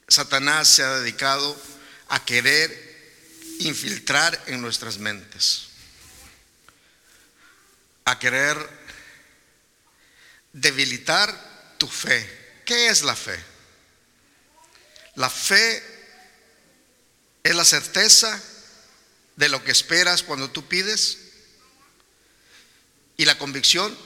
Satanás 0.07 0.69
se 0.69 0.83
ha 0.83 0.99
dedicado 1.01 1.61
a 2.09 2.25
querer 2.25 2.89
infiltrar 3.61 4.43
en 4.47 4.61
nuestras 4.61 4.99
mentes, 4.99 5.69
a 8.05 8.19
querer 8.19 8.78
debilitar 10.61 11.77
tu 11.79 11.88
fe. 11.88 12.62
¿Qué 12.64 12.88
es 12.88 13.03
la 13.03 13.16
fe? 13.16 13.38
La 15.14 15.31
fe 15.31 15.83
es 17.42 17.55
la 17.55 17.64
certeza 17.64 18.40
de 19.37 19.49
lo 19.49 19.62
que 19.62 19.73
esperas 19.73 20.23
cuando 20.23 20.51
tú 20.51 20.66
pides 20.68 21.18
y 23.16 23.25
la 23.25 23.38
convicción 23.38 23.97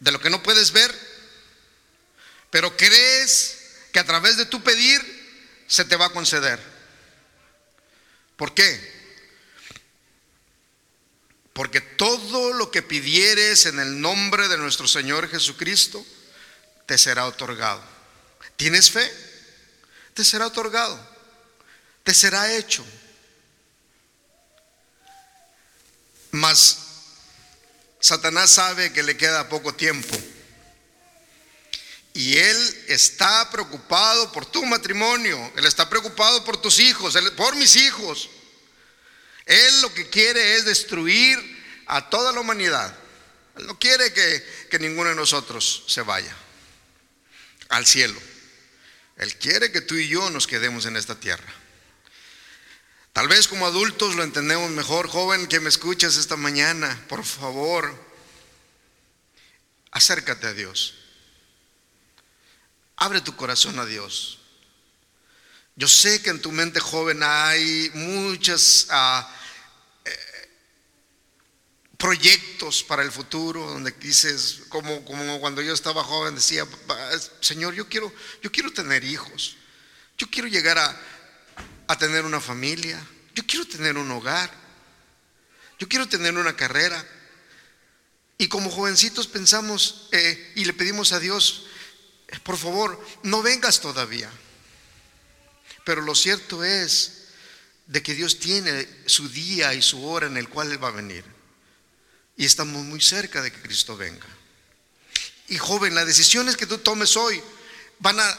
de 0.00 0.10
lo 0.10 0.20
que 0.20 0.30
no 0.30 0.42
puedes 0.42 0.72
ver, 0.72 0.92
pero 2.50 2.76
crees 2.76 3.58
que 3.92 4.00
a 4.00 4.04
través 4.04 4.36
de 4.36 4.46
tu 4.46 4.62
pedir 4.62 5.00
se 5.68 5.84
te 5.84 5.96
va 5.96 6.06
a 6.06 6.12
conceder. 6.12 6.60
¿Por 8.36 8.52
qué? 8.54 9.01
Porque 11.52 11.80
todo 11.80 12.54
lo 12.54 12.70
que 12.70 12.82
pidieres 12.82 13.66
en 13.66 13.78
el 13.78 14.00
nombre 14.00 14.48
de 14.48 14.56
nuestro 14.56 14.88
Señor 14.88 15.28
Jesucristo, 15.28 16.04
te 16.86 16.96
será 16.96 17.26
otorgado. 17.26 17.82
¿Tienes 18.56 18.90
fe? 18.90 19.10
Te 20.14 20.24
será 20.24 20.46
otorgado. 20.46 20.98
Te 22.04 22.14
será 22.14 22.54
hecho. 22.54 22.84
Mas 26.30 26.78
Satanás 28.00 28.50
sabe 28.50 28.92
que 28.92 29.02
le 29.02 29.16
queda 29.16 29.48
poco 29.48 29.74
tiempo. 29.74 30.16
Y 32.14 32.36
él 32.36 32.84
está 32.88 33.50
preocupado 33.50 34.32
por 34.32 34.46
tu 34.46 34.64
matrimonio. 34.64 35.52
Él 35.56 35.66
está 35.66 35.88
preocupado 35.88 36.44
por 36.44 36.56
tus 36.60 36.78
hijos, 36.78 37.16
por 37.36 37.56
mis 37.56 37.76
hijos. 37.76 38.28
Él 39.52 39.82
lo 39.82 39.92
que 39.92 40.08
quiere 40.08 40.56
es 40.56 40.64
destruir 40.64 41.38
a 41.86 42.08
toda 42.08 42.32
la 42.32 42.40
humanidad. 42.40 42.96
Él 43.58 43.66
no 43.66 43.78
quiere 43.78 44.10
que, 44.14 44.66
que 44.70 44.78
ninguno 44.78 45.10
de 45.10 45.14
nosotros 45.14 45.84
se 45.88 46.00
vaya 46.00 46.34
al 47.68 47.86
cielo. 47.86 48.18
Él 49.18 49.36
quiere 49.36 49.70
que 49.70 49.82
tú 49.82 49.94
y 49.94 50.08
yo 50.08 50.30
nos 50.30 50.46
quedemos 50.46 50.86
en 50.86 50.96
esta 50.96 51.20
tierra. 51.20 51.52
Tal 53.12 53.28
vez 53.28 53.46
como 53.46 53.66
adultos 53.66 54.14
lo 54.14 54.22
entendemos 54.22 54.70
mejor. 54.70 55.06
Joven 55.06 55.46
que 55.46 55.60
me 55.60 55.68
escuchas 55.68 56.16
esta 56.16 56.36
mañana, 56.36 57.04
por 57.10 57.22
favor, 57.22 57.94
acércate 59.90 60.46
a 60.46 60.54
Dios. 60.54 60.94
Abre 62.96 63.20
tu 63.20 63.36
corazón 63.36 63.78
a 63.78 63.84
Dios. 63.84 64.38
Yo 65.76 65.88
sé 65.88 66.22
que 66.22 66.30
en 66.30 66.40
tu 66.40 66.52
mente 66.52 66.80
joven 66.80 67.22
hay 67.22 67.90
muchas 67.92 68.86
ah, 68.88 69.30
proyectos 72.02 72.82
para 72.82 73.04
el 73.04 73.12
futuro, 73.12 73.64
donde 73.64 73.92
dices, 73.92 74.62
como, 74.68 75.04
cuando 75.04 75.62
yo 75.62 75.72
estaba 75.72 76.02
joven, 76.02 76.34
decía, 76.34 76.66
Señor, 77.40 77.74
yo 77.74 77.88
quiero, 77.88 78.12
yo 78.42 78.50
quiero 78.50 78.72
tener 78.72 79.04
hijos. 79.04 79.56
Yo 80.18 80.26
quiero 80.28 80.48
llegar 80.48 80.78
a, 80.78 81.00
a 81.86 81.96
tener 81.96 82.24
una 82.24 82.40
familia. 82.40 83.00
Yo 83.36 83.46
quiero 83.46 83.68
tener 83.68 83.96
un 83.96 84.10
hogar. 84.10 84.50
Yo 85.78 85.88
quiero 85.88 86.08
tener 86.08 86.36
una 86.36 86.56
carrera. 86.56 87.06
Y 88.36 88.48
como 88.48 88.68
jovencitos 88.68 89.28
pensamos 89.28 90.08
eh, 90.10 90.54
y 90.56 90.64
le 90.64 90.72
pedimos 90.72 91.12
a 91.12 91.20
Dios, 91.20 91.66
por 92.42 92.56
favor, 92.56 93.00
no 93.22 93.42
vengas 93.42 93.80
todavía. 93.80 94.28
Pero 95.84 96.02
lo 96.02 96.16
cierto 96.16 96.64
es 96.64 97.28
de 97.86 98.02
que 98.02 98.14
Dios 98.14 98.40
tiene 98.40 98.88
su 99.06 99.28
día 99.28 99.72
y 99.74 99.82
su 99.82 100.04
hora 100.04 100.26
en 100.26 100.36
el 100.36 100.48
cual 100.48 100.72
Él 100.72 100.82
va 100.82 100.88
a 100.88 100.90
venir. 100.90 101.41
Y 102.36 102.44
estamos 102.44 102.84
muy 102.84 103.00
cerca 103.00 103.42
de 103.42 103.52
que 103.52 103.62
Cristo 103.62 103.96
venga. 103.96 104.26
Y 105.48 105.58
joven, 105.58 105.94
las 105.94 106.06
decisiones 106.06 106.56
que 106.56 106.66
tú 106.66 106.78
tomes 106.78 107.16
hoy 107.16 107.42
van 107.98 108.18
a, 108.18 108.38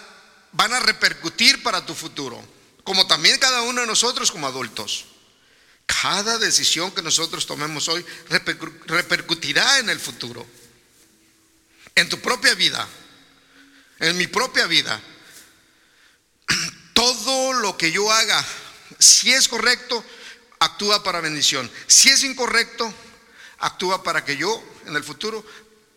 van 0.52 0.74
a 0.74 0.80
repercutir 0.80 1.62
para 1.62 1.86
tu 1.86 1.94
futuro, 1.94 2.44
como 2.84 3.06
también 3.08 3.38
cada 3.38 3.62
uno 3.62 3.82
de 3.82 3.88
nosotros 3.88 4.32
como 4.32 4.48
adultos. 4.48 5.06
Cada 5.86 6.38
decisión 6.38 6.92
que 6.92 7.02
nosotros 7.02 7.46
tomemos 7.46 7.88
hoy 7.90 8.06
repercutirá 8.88 9.80
en 9.80 9.90
el 9.90 10.00
futuro, 10.00 10.48
en 11.94 12.10
tu 12.10 12.20
propia 12.20 12.56
vida, 12.56 12.88
en 14.00 14.18
mi 14.18 14.28
propia 14.28 14.66
vida. 14.66 15.00
Todo 16.94 17.54
lo 17.54 17.78
que 17.78 17.92
yo 17.92 18.12
haga, 18.12 18.44
si 18.98 19.34
es 19.34 19.48
correcto, 19.48 20.04
actúa 20.60 21.04
para 21.04 21.22
bendición. 21.22 21.70
Si 21.88 22.10
es 22.10 22.24
incorrecto, 22.24 22.94
actúa 23.64 24.04
para 24.04 24.24
que 24.24 24.38
yo 24.38 24.64
en 24.86 24.96
el 24.96 25.04
futuro 25.04 25.44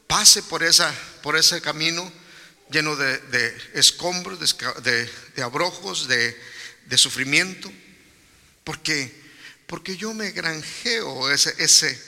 pase 0.07 0.43
por, 0.45 0.63
esa, 0.63 0.93
por 1.23 1.37
ese 1.37 1.61
camino 1.61 2.11
lleno 2.71 2.97
de, 2.97 3.71
escombros, 3.75 4.39
de, 4.39 5.43
abrojos, 5.43 6.09
de, 6.09 6.99
sufrimiento. 6.99 7.71
Porque, 8.65 9.13
porque 9.67 9.97
yo 9.97 10.15
me 10.15 10.31
granjeo 10.31 11.31
ese, 11.31 11.55
ese, 11.59 12.01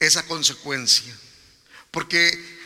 esa 0.00 0.24
consecuencia. 0.24 1.16
Porque 1.90 2.56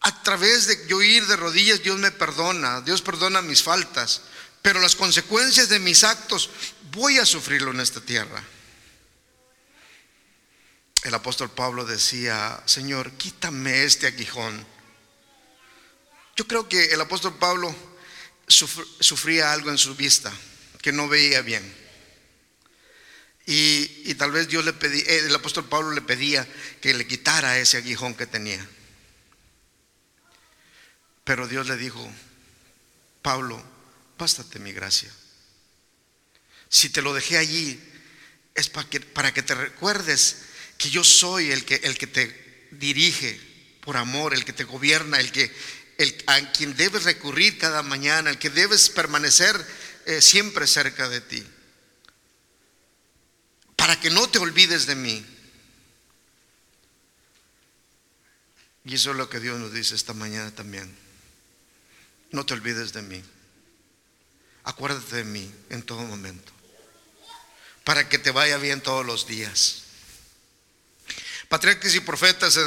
a 0.00 0.22
través 0.22 0.66
de 0.66 0.86
yo 0.86 1.02
ir 1.02 1.26
de 1.26 1.36
rodillas, 1.36 1.82
Dios 1.82 1.98
me 1.98 2.10
perdona, 2.10 2.80
Dios 2.82 3.00
perdona 3.00 3.42
mis 3.42 3.62
faltas, 3.62 4.22
pero 4.60 4.80
las 4.80 4.96
consecuencias 4.96 5.68
de 5.68 5.78
mis 5.78 6.04
actos 6.04 6.50
voy 6.92 7.18
a 7.18 7.26
sufrirlo 7.26 7.70
en 7.70 7.80
esta 7.80 8.00
tierra. 8.00 8.44
El 11.04 11.12
apóstol 11.12 11.50
Pablo 11.50 11.84
decía, 11.84 12.62
Señor, 12.64 13.12
quítame 13.12 13.84
este 13.84 14.06
aguijón. 14.06 14.66
Yo 16.34 16.48
creo 16.48 16.66
que 16.66 16.86
el 16.86 17.00
apóstol 17.00 17.36
Pablo 17.38 17.76
sufría 18.48 19.52
algo 19.52 19.70
en 19.70 19.76
su 19.76 19.94
vista, 19.94 20.32
que 20.80 20.92
no 20.92 21.06
veía 21.06 21.42
bien. 21.42 21.62
Y, 23.44 24.14
tal 24.14 24.32
vez 24.32 24.48
Dios 24.48 24.64
le 24.64 24.72
pedía, 24.72 25.04
eh, 25.04 25.26
el 25.26 25.34
apóstol 25.34 25.68
Pablo 25.68 25.90
le 25.90 26.00
pedía 26.00 26.48
que 26.80 26.94
le 26.94 27.06
quitara 27.06 27.58
ese 27.58 27.76
aguijón 27.76 28.14
que 28.14 28.26
tenía. 28.26 28.66
Pero 31.22 31.46
Dios 31.46 31.68
le 31.68 31.76
dijo, 31.76 32.10
Pablo, 33.20 33.62
bástate 34.16 34.58
mi 34.58 34.72
gracia. 34.72 35.12
Si 36.70 36.88
te 36.88 37.02
lo 37.02 37.12
dejé 37.12 37.36
allí, 37.36 37.78
es 38.54 38.70
para 38.70 38.88
que, 38.88 39.00
para 39.00 39.34
que 39.34 39.42
te 39.42 39.54
recuerdes 39.54 40.53
que 40.78 40.90
yo 40.90 41.04
soy 41.04 41.50
el 41.50 41.64
que, 41.64 41.76
el 41.76 41.96
que 41.96 42.06
te 42.06 42.68
dirige 42.72 43.40
por 43.80 43.96
amor, 43.96 44.34
el 44.34 44.44
que 44.44 44.52
te 44.52 44.64
gobierna, 44.64 45.18
el 45.18 45.30
que, 45.32 45.50
el, 45.98 46.24
a 46.26 46.52
quien 46.52 46.76
debes 46.76 47.04
recurrir 47.04 47.58
cada 47.58 47.82
mañana, 47.82 48.30
el 48.30 48.38
que 48.38 48.50
debes 48.50 48.88
permanecer 48.90 49.54
eh, 50.06 50.20
siempre 50.20 50.66
cerca 50.66 51.08
de 51.08 51.20
ti. 51.20 51.44
Para 53.76 53.98
que 54.00 54.10
no 54.10 54.28
te 54.28 54.38
olvides 54.38 54.86
de 54.86 54.94
mí. 54.94 55.24
Y 58.86 58.94
eso 58.94 59.12
es 59.12 59.16
lo 59.16 59.28
que 59.30 59.40
Dios 59.40 59.58
nos 59.58 59.72
dice 59.72 59.94
esta 59.94 60.12
mañana 60.12 60.50
también 60.50 61.04
no 62.34 62.44
te 62.44 62.54
olvides 62.54 62.92
de 62.92 63.02
mí. 63.02 63.22
Acuérdate 64.64 65.16
de 65.16 65.24
mí 65.24 65.50
en 65.70 65.82
todo 65.82 66.02
momento. 66.02 66.52
Para 67.84 68.08
que 68.08 68.18
te 68.18 68.30
vaya 68.30 68.58
bien 68.58 68.80
todos 68.80 69.06
los 69.06 69.26
días. 69.26 69.83
Patriarcas 71.54 71.94
y 71.94 72.00
profetas 72.00 72.56
en 72.56 72.66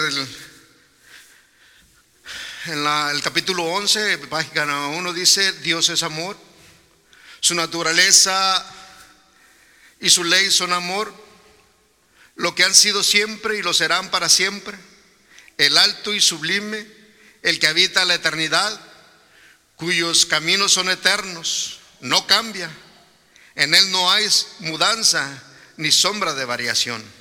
el, 2.68 2.86
el 3.14 3.22
capítulo 3.22 3.66
11, 3.66 4.18
página 4.30 4.88
1 4.88 5.12
dice, 5.12 5.52
Dios 5.60 5.90
es 5.90 6.04
amor. 6.04 6.38
Su 7.42 7.54
naturaleza 7.54 8.66
y 10.00 10.10
su 10.10 10.24
ley 10.24 10.50
son 10.52 10.72
amor. 10.72 11.14
Lo 12.38 12.56
que 12.56 12.64
han 12.64 12.74
sido 12.74 13.04
siempre 13.04 13.58
y 13.58 13.62
lo 13.62 13.74
serán 13.74 14.10
para 14.10 14.30
siempre. 14.30 14.78
El 15.58 15.78
alto 15.78 16.14
y 16.14 16.22
sublime, 16.22 16.88
el 17.42 17.60
que 17.60 17.68
habita 17.68 18.06
la 18.06 18.16
eternidad 18.16 18.80
cuyos 19.76 20.26
caminos 20.26 20.72
son 20.72 20.88
eternos, 20.88 21.80
no 22.00 22.26
cambia. 22.26 22.72
En 23.56 23.76
Él 23.76 23.92
no 23.92 24.10
hay 24.10 24.30
mudanza 24.60 25.44
ni 25.76 25.92
sombra 25.92 26.34
de 26.36 26.46
variación. 26.46 27.17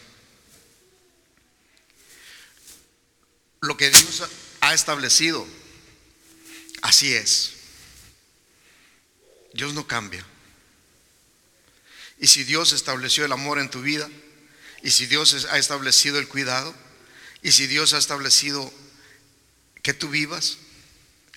Lo 3.67 3.77
que 3.77 3.91
Dios 3.91 4.23
ha 4.61 4.75
establecido, 4.75 5.47
así 6.83 7.13
es. 7.13 7.53
Dios 9.53 9.75
no 9.75 9.87
cambia. 9.87 10.25
Y 12.19 12.29
si 12.29 12.45
Dios 12.45 12.73
estableció 12.73 13.25
el 13.25 13.33
amor 13.33 13.59
en 13.59 13.71
tu 13.71 13.83
vida, 13.83 14.09
y 14.83 14.91
si 14.91 15.07
Dios 15.07 15.47
ha 15.51 15.59
establecido 15.59 16.19
el 16.19 16.29
cuidado, 16.29 16.75
y 17.43 17.53
si 17.53 17.67
Dios 17.67 17.93
ha 17.93 17.99
establecido 17.99 18.73
que 19.83 19.95
tú 19.95 20.09
vivas, 20.09 20.59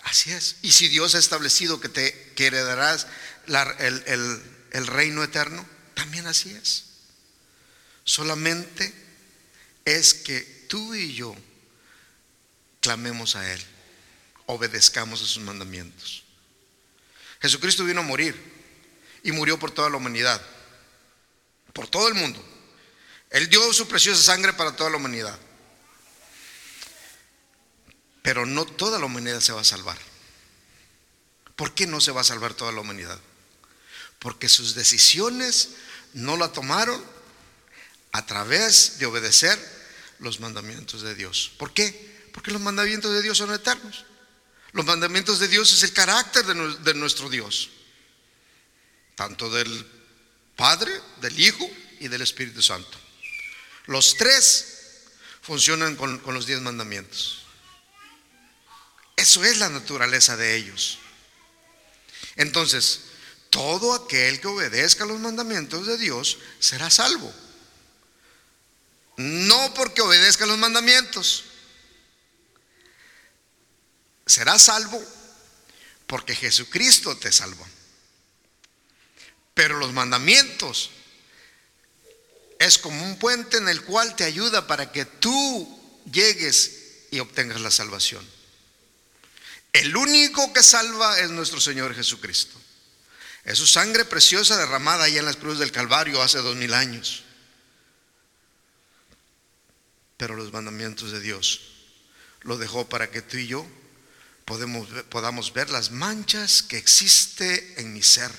Así 0.03 0.31
es. 0.31 0.55
Y 0.61 0.71
si 0.71 0.87
Dios 0.87 1.15
ha 1.15 1.19
establecido 1.19 1.79
que 1.79 1.89
te 1.89 2.33
heredarás 2.37 3.07
el, 3.47 4.41
el 4.71 4.87
reino 4.87 5.23
eterno, 5.23 5.65
también 5.93 6.27
así 6.27 6.51
es. 6.51 6.85
Solamente 8.05 8.93
es 9.85 10.13
que 10.13 10.65
tú 10.67 10.95
y 10.95 11.13
yo 11.13 11.35
clamemos 12.79 13.35
a 13.35 13.51
Él, 13.51 13.61
obedezcamos 14.45 15.21
a 15.21 15.25
sus 15.25 15.43
mandamientos. 15.43 16.23
Jesucristo 17.41 17.85
vino 17.85 18.01
a 18.01 18.03
morir 18.03 18.35
y 19.23 19.31
murió 19.31 19.57
por 19.57 19.71
toda 19.71 19.89
la 19.89 19.97
humanidad, 19.97 20.41
por 21.73 21.87
todo 21.87 22.07
el 22.07 22.15
mundo. 22.15 22.43
Él 23.29 23.47
dio 23.49 23.71
su 23.73 23.87
preciosa 23.87 24.21
sangre 24.21 24.53
para 24.53 24.75
toda 24.75 24.89
la 24.89 24.97
humanidad. 24.97 25.37
Pero 28.21 28.45
no 28.45 28.65
toda 28.65 28.99
la 28.99 29.05
humanidad 29.05 29.39
se 29.39 29.53
va 29.53 29.61
a 29.61 29.65
salvar. 29.65 29.97
¿Por 31.55 31.73
qué 31.73 31.87
no 31.87 32.01
se 32.01 32.11
va 32.11 32.21
a 32.21 32.25
salvar 32.25 32.53
toda 32.53 32.71
la 32.71 32.81
humanidad? 32.81 33.19
Porque 34.17 34.49
sus 34.49 34.75
decisiones 34.75 35.69
no 36.13 36.37
la 36.37 36.51
tomaron 36.51 37.03
a 38.11 38.25
través 38.25 38.97
de 38.99 39.05
obedecer 39.05 39.57
los 40.19 40.39
mandamientos 40.39 41.01
de 41.01 41.15
Dios. 41.15 41.51
¿Por 41.57 41.73
qué? 41.73 42.08
Porque 42.31 42.51
los 42.51 42.61
mandamientos 42.61 43.11
de 43.11 43.21
Dios 43.21 43.37
son 43.37 43.53
eternos. 43.53 44.05
Los 44.71 44.85
mandamientos 44.85 45.39
de 45.39 45.47
Dios 45.47 45.73
es 45.73 45.83
el 45.83 45.93
carácter 45.93 46.45
de 46.45 46.93
nuestro 46.93 47.29
Dios. 47.29 47.69
Tanto 49.15 49.49
del 49.49 49.85
Padre, 50.55 50.91
del 51.21 51.39
Hijo 51.39 51.69
y 51.99 52.07
del 52.07 52.21
Espíritu 52.21 52.61
Santo. 52.61 52.97
Los 53.85 54.17
tres 54.17 54.79
funcionan 55.41 55.95
con, 55.95 56.21
los 56.27 56.45
diez 56.45 56.61
mandamientos. 56.61 57.39
Eso 59.15 59.43
es 59.43 59.57
la 59.57 59.69
naturaleza 59.69 60.37
de 60.37 60.55
ellos. 60.55 60.99
Entonces, 62.35 63.01
todo 63.49 63.93
aquel 63.93 64.39
que 64.39 64.47
obedezca 64.47 65.05
los 65.05 65.19
mandamientos 65.19 65.87
de 65.87 65.97
Dios 65.97 66.37
será 66.59 66.89
salvo. 66.89 67.33
No 69.17 69.73
porque 69.73 70.01
obedezca 70.01 70.45
los 70.45 70.57
mandamientos. 70.57 71.45
Será 74.29 74.59
salvo 74.59 75.03
porque 76.05 76.35
Jesucristo 76.35 77.17
te 77.17 77.31
salvó. 77.31 77.67
Pero 79.55 79.79
los 79.79 79.91
mandamientos 79.91 80.91
es 82.59 82.77
como 82.77 83.03
un 83.03 83.17
puente 83.17 83.57
en 83.57 83.67
el 83.67 83.81
cual 83.81 84.15
te 84.15 84.25
ayuda 84.25 84.67
para 84.67 84.91
que 84.91 85.05
tú 85.05 86.03
llegues 86.11 87.07
y 87.09 87.19
obtengas 87.19 87.59
la 87.61 87.71
salvación. 87.71 88.23
El 89.73 89.97
único 89.97 90.53
que 90.53 90.61
salva 90.61 91.19
es 91.19 91.31
nuestro 91.31 91.59
Señor 91.59 91.95
Jesucristo. 91.95 92.55
Es 93.45 93.57
su 93.57 93.65
sangre 93.65 94.05
preciosa 94.05 94.57
derramada 94.57 95.05
ahí 95.05 95.17
en 95.17 95.25
las 95.25 95.37
cruces 95.37 95.57
del 95.57 95.71
Calvario 95.71 96.21
hace 96.21 96.37
dos 96.37 96.55
mil 96.55 96.75
años. 96.75 97.23
Pero 100.17 100.35
los 100.35 100.53
mandamientos 100.53 101.11
de 101.11 101.19
Dios 101.19 101.61
lo 102.41 102.59
dejó 102.59 102.87
para 102.87 103.09
que 103.09 103.23
tú 103.23 103.37
y 103.37 103.47
yo 103.47 103.65
podemos, 104.49 104.89
podamos 105.09 105.53
ver 105.53 105.69
las 105.69 105.91
manchas 105.91 106.63
que 106.63 106.77
existe 106.77 107.79
en 107.79 107.93
mi 107.93 108.01
ser, 108.01 108.31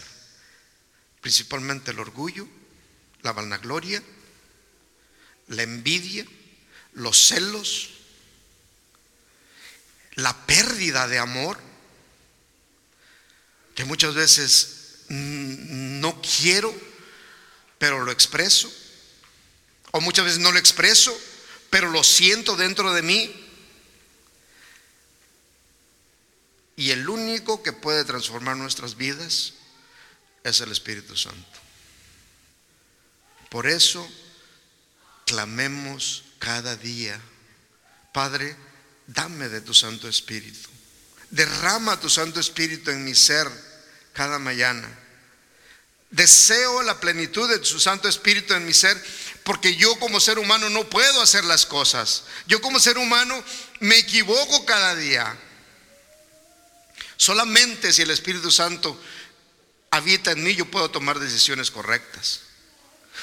principalmente 1.21 1.93
el 1.93 2.01
orgullo, 2.01 2.49
la 3.23 3.33
vanagloria, 3.33 4.03
la 5.47 5.63
envidia, 5.63 6.27
los 6.95 7.17
celos, 7.17 7.91
la 10.15 10.37
pérdida 10.47 11.07
de 11.07 11.21
amor, 11.21 11.61
que 13.77 13.85
muchas 13.85 14.13
veces 14.13 15.05
no 15.11 16.21
quiero, 16.23 16.75
pero 17.79 18.05
lo 18.05 18.11
expreso, 18.11 18.69
o 19.93 20.01
muchas 20.01 20.25
veces 20.25 20.41
no 20.41 20.51
lo 20.51 20.59
expreso, 20.59 21.17
pero 21.71 21.89
lo 21.89 22.03
siento 22.03 22.57
dentro 22.57 22.93
de 22.95 23.03
mí. 23.03 23.40
Y 26.81 26.93
el 26.93 27.11
único 27.11 27.63
que 27.63 27.75
puede 27.75 28.07
transformar 28.07 28.57
nuestras 28.57 28.97
vidas 28.97 29.53
es 30.43 30.61
el 30.63 30.73
Espíritu 30.73 31.15
Santo. 31.15 31.61
Por 33.51 33.67
eso 33.67 34.11
clamemos 35.27 36.25
cada 36.39 36.77
día, 36.77 37.21
Padre, 38.15 38.57
dame 39.07 39.51
de 39.51 39.61
tu 39.61 39.75
Santo 39.75 40.09
Espíritu. 40.09 40.71
Derrama 41.29 42.01
tu 42.01 42.09
Santo 42.09 42.41
Espíritu 42.41 42.91
en 42.91 43.05
mi 43.05 43.15
ser 43.15 43.47
cada 44.15 44.39
mañana. 44.39 44.89
Deseo 46.09 46.83
la 46.83 46.99
plenitud 46.99 47.47
de 47.51 47.63
su 47.63 47.79
Santo 47.79 48.09
Espíritu 48.09 48.55
en 48.55 48.65
mi 48.65 48.73
ser 48.73 48.97
porque 49.45 49.77
yo 49.77 49.99
como 49.99 50.19
ser 50.19 50.39
humano 50.39 50.71
no 50.71 50.89
puedo 50.89 51.21
hacer 51.21 51.45
las 51.45 51.67
cosas. 51.67 52.25
Yo 52.47 52.63
como 52.63 52.81
ser 52.81 52.97
humano 52.97 53.45
me 53.81 53.99
equivoco 53.99 54.65
cada 54.65 54.97
día. 54.97 55.39
Solamente 57.21 57.93
si 57.93 58.01
el 58.01 58.11
Espíritu 58.13 58.51
Santo 58.51 58.99
habita 59.91 60.31
en 60.31 60.43
mí 60.43 60.55
yo 60.55 60.65
puedo 60.65 60.91
tomar 60.91 61.19
decisiones 61.19 61.71
correctas. 61.71 62.41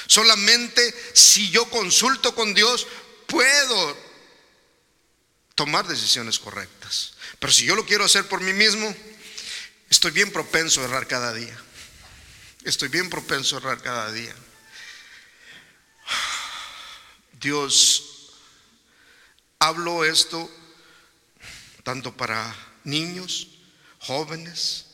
Solamente 0.06 0.94
si 1.14 1.50
yo 1.50 1.68
consulto 1.68 2.32
con 2.32 2.54
Dios 2.54 2.86
puedo 3.26 3.98
tomar 5.56 5.88
decisiones 5.88 6.38
correctas. 6.38 7.14
Pero 7.40 7.52
si 7.52 7.64
yo 7.64 7.74
lo 7.74 7.84
quiero 7.84 8.04
hacer 8.04 8.28
por 8.28 8.40
mí 8.40 8.52
mismo, 8.52 8.94
estoy 9.90 10.12
bien 10.12 10.30
propenso 10.30 10.80
a 10.80 10.84
errar 10.84 11.08
cada 11.08 11.34
día. 11.34 11.60
Estoy 12.62 12.90
bien 12.90 13.10
propenso 13.10 13.56
a 13.56 13.58
errar 13.58 13.82
cada 13.82 14.12
día. 14.12 14.36
Dios 17.32 18.30
hablo 19.58 20.04
esto 20.04 20.48
tanto 21.82 22.16
para 22.16 22.54
niños, 22.84 23.57
jóvenes, 24.08 24.86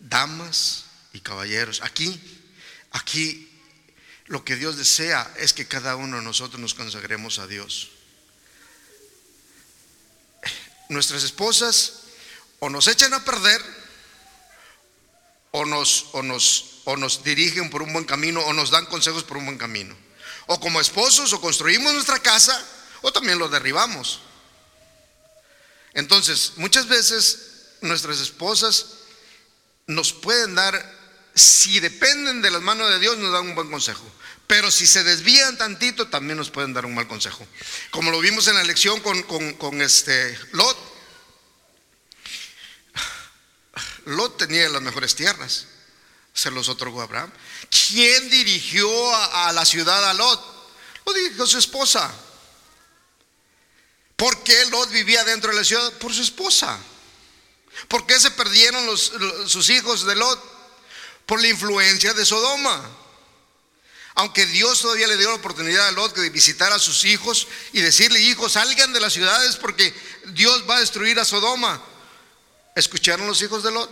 damas 0.00 0.86
y 1.12 1.20
caballeros. 1.20 1.80
Aquí, 1.80 2.20
aquí 2.90 3.48
lo 4.26 4.44
que 4.44 4.56
Dios 4.56 4.76
desea 4.76 5.32
es 5.38 5.52
que 5.52 5.68
cada 5.68 5.94
uno 5.94 6.16
de 6.16 6.24
nosotros 6.24 6.60
nos 6.60 6.74
consagremos 6.74 7.38
a 7.38 7.46
Dios. 7.46 7.90
Nuestras 10.88 11.22
esposas 11.22 12.00
o 12.58 12.68
nos 12.68 12.88
echan 12.88 13.14
a 13.14 13.24
perder 13.24 13.62
o 15.52 15.64
nos, 15.64 16.06
o 16.10 16.22
nos, 16.24 16.80
o 16.84 16.96
nos 16.96 17.22
dirigen 17.22 17.70
por 17.70 17.82
un 17.82 17.92
buen 17.92 18.06
camino 18.06 18.40
o 18.40 18.52
nos 18.52 18.70
dan 18.70 18.86
consejos 18.86 19.22
por 19.22 19.36
un 19.36 19.46
buen 19.46 19.58
camino. 19.58 19.96
O 20.48 20.58
como 20.58 20.80
esposos 20.80 21.32
o 21.32 21.40
construimos 21.40 21.92
nuestra 21.92 22.18
casa 22.18 22.60
o 23.02 23.12
también 23.12 23.38
lo 23.38 23.48
derribamos. 23.48 24.18
Entonces, 25.94 26.54
muchas 26.56 26.88
veces 26.88 27.47
nuestras 27.80 28.20
esposas 28.20 28.86
nos 29.86 30.12
pueden 30.12 30.54
dar, 30.54 30.98
si 31.34 31.80
dependen 31.80 32.42
de 32.42 32.50
las 32.50 32.62
manos 32.62 32.90
de 32.90 32.98
Dios, 33.00 33.16
nos 33.18 33.32
dan 33.32 33.48
un 33.48 33.54
buen 33.54 33.70
consejo. 33.70 34.04
Pero 34.48 34.70
si 34.70 34.86
se 34.86 35.04
desvían 35.04 35.58
tantito, 35.58 36.08
también 36.08 36.38
nos 36.38 36.50
pueden 36.50 36.72
dar 36.72 36.86
un 36.86 36.94
mal 36.94 37.06
consejo. 37.06 37.46
Como 37.90 38.10
lo 38.10 38.18
vimos 38.18 38.48
en 38.48 38.54
la 38.54 38.64
lección 38.64 39.00
con, 39.00 39.82
este 39.82 40.38
Lot. 40.52 40.76
Lot 44.06 44.38
tenía 44.38 44.68
las 44.70 44.80
mejores 44.80 45.14
tierras. 45.14 45.66
Se 46.32 46.50
los 46.50 46.70
otorgó 46.70 47.02
Abraham. 47.02 47.30
¿Quién 47.68 48.30
dirigió 48.30 48.88
a, 49.14 49.52
la 49.52 49.66
ciudad 49.66 50.08
a 50.08 50.14
Lot? 50.14 50.42
Lo 51.04 51.12
dirigió 51.12 51.46
su 51.46 51.58
esposa. 51.58 52.10
¿Por 54.16 54.42
qué 54.44 54.64
Lot 54.66 54.90
vivía 54.90 55.24
dentro 55.24 55.50
de 55.50 55.58
la 55.58 55.64
ciudad? 55.64 55.92
Por 55.98 56.14
su 56.14 56.22
esposa. 56.22 56.78
¿Por 57.86 58.06
qué 58.06 58.18
se 58.18 58.30
perdieron 58.32 58.98
sus 58.98 59.70
hijos 59.70 60.04
de 60.04 60.16
Lot? 60.16 60.42
Por 61.26 61.40
la 61.40 61.48
influencia 61.48 62.14
de 62.14 62.26
Sodoma. 62.26 62.82
Aunque 64.14 64.46
Dios 64.46 64.80
todavía 64.80 65.06
le 65.06 65.16
dio 65.16 65.28
la 65.28 65.36
oportunidad 65.36 65.86
a 65.86 65.92
Lot 65.92 66.16
de 66.16 66.30
visitar 66.30 66.72
a 66.72 66.78
sus 66.80 67.04
hijos 67.04 67.46
y 67.72 67.80
decirle, 67.80 68.20
hijos, 68.20 68.52
salgan 68.52 68.92
de 68.92 68.98
las 68.98 69.12
ciudades 69.12 69.56
porque 69.56 69.94
Dios 70.32 70.68
va 70.68 70.76
a 70.76 70.80
destruir 70.80 71.20
a 71.20 71.24
Sodoma. 71.24 71.80
¿Escucharon 72.74 73.28
los 73.28 73.40
hijos 73.42 73.62
de 73.62 73.70
Lot? 73.70 73.90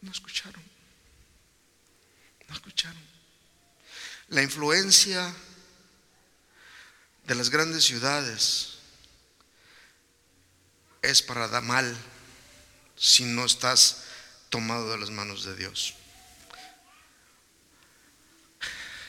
No 0.00 0.10
escucharon. 0.10 0.62
No 2.48 2.54
escucharon. 2.54 3.02
La 4.28 4.42
influencia 4.42 5.34
de 7.24 7.34
las 7.34 7.50
grandes 7.50 7.84
ciudades 7.84 8.74
es 11.02 11.22
para 11.22 11.48
dar 11.48 11.62
mal 11.62 11.96
si 12.96 13.24
no 13.24 13.44
estás 13.44 14.04
tomado 14.50 14.92
de 14.92 14.98
las 14.98 15.10
manos 15.10 15.44
de 15.44 15.56
Dios. 15.56 15.94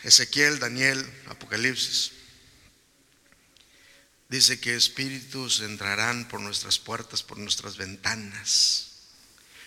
Ezequiel, 0.03 0.59
Daniel, 0.59 1.03
Apocalipsis. 1.27 2.11
Dice 4.29 4.59
que 4.59 4.75
espíritus 4.75 5.61
entrarán 5.61 6.27
por 6.27 6.41
nuestras 6.41 6.79
puertas, 6.79 7.23
por 7.23 7.37
nuestras 7.37 7.77
ventanas. 7.77 8.91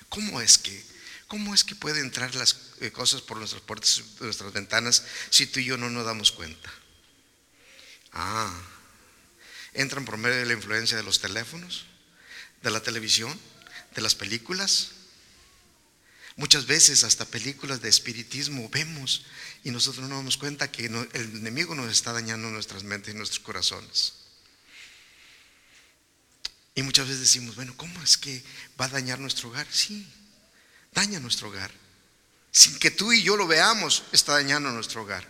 ¿Cómo 0.09 0.41
es 0.41 0.59
que, 0.59 0.85
cómo 1.27 1.55
es 1.55 1.65
que 1.65 1.75
puede 1.75 2.01
entrar 2.01 2.35
las 2.35 2.57
eh, 2.81 2.91
cosas 2.91 3.21
por 3.21 3.37
nuestras 3.37 3.63
puertas, 3.63 4.03
nuestras 4.21 4.53
ventanas, 4.53 5.05
si 5.31 5.47
tú 5.47 5.61
y 5.61 5.65
yo 5.65 5.77
no 5.77 5.91
nos 5.91 6.07
damos 6.07 6.33
cuenta? 6.33 6.73
Ah, 8.13 8.63
entran 9.75 10.05
por 10.05 10.17
medio 10.17 10.37
de 10.37 10.47
la 10.47 10.55
influencia 10.55 10.97
de 10.97 11.03
los 11.03 11.21
teléfonos, 11.21 11.87
de 12.63 12.71
la 12.71 12.83
televisión, 12.83 13.39
de 13.99 14.03
las 14.03 14.15
películas, 14.15 14.93
Muchas 16.37 16.67
veces 16.67 17.03
hasta 17.03 17.25
películas 17.25 17.83
de 17.83 17.89
espiritismo 17.89 18.69
vemos 18.69 19.25
y 19.65 19.73
nosotros 19.73 20.05
no 20.05 20.11
nos 20.11 20.19
damos 20.19 20.37
cuenta 20.37 20.71
que 20.71 20.87
el 20.87 21.37
enemigo 21.37 21.75
nos 21.75 21.91
está 21.91 22.13
dañando 22.13 22.49
nuestras 22.49 22.85
mentes 22.85 23.13
y 23.13 23.17
nuestros 23.17 23.41
corazones. 23.41 24.15
Y 26.77 26.83
muchas 26.83 27.09
veces 27.09 27.23
decimos, 27.23 27.57
bueno, 27.57 27.77
¿cómo 27.77 28.01
es 28.05 28.17
que 28.17 28.45
va 28.81 28.85
a 28.85 28.89
dañar 28.89 29.19
nuestro 29.19 29.49
hogar? 29.49 29.67
Sí, 29.69 30.07
daña 30.93 31.19
nuestro 31.19 31.49
hogar. 31.49 31.73
Sin 32.53 32.79
que 32.79 32.93
tú 32.93 33.13
y 33.13 33.25
yo 33.25 33.37
lo 33.37 33.49
veamos, 33.49 34.05
está 34.13 34.35
dañando 34.35 34.71
nuestro 34.71 35.03
hogar. 35.03 35.27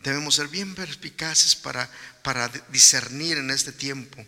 Debemos 0.00 0.36
ser 0.36 0.48
bien 0.48 0.74
perspicaces 0.74 1.56
para, 1.56 1.92
para 2.22 2.48
discernir 2.70 3.36
en 3.36 3.50
este 3.50 3.72
tiempo 3.72 4.24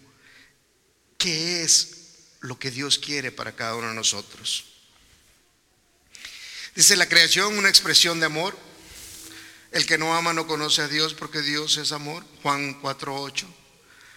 qué 1.16 1.62
es 1.62 1.99
lo 2.40 2.58
que 2.58 2.70
Dios 2.70 2.98
quiere 2.98 3.32
para 3.32 3.54
cada 3.54 3.76
uno 3.76 3.88
de 3.88 3.94
nosotros. 3.94 4.64
Dice 6.74 6.96
la 6.96 7.08
creación 7.08 7.58
una 7.58 7.68
expresión 7.68 8.20
de 8.20 8.26
amor. 8.26 8.56
El 9.72 9.86
que 9.86 9.98
no 9.98 10.14
ama 10.16 10.32
no 10.32 10.46
conoce 10.46 10.82
a 10.82 10.88
Dios 10.88 11.14
porque 11.14 11.42
Dios 11.42 11.76
es 11.76 11.92
amor. 11.92 12.24
Juan 12.42 12.80
4.8. 12.82 13.46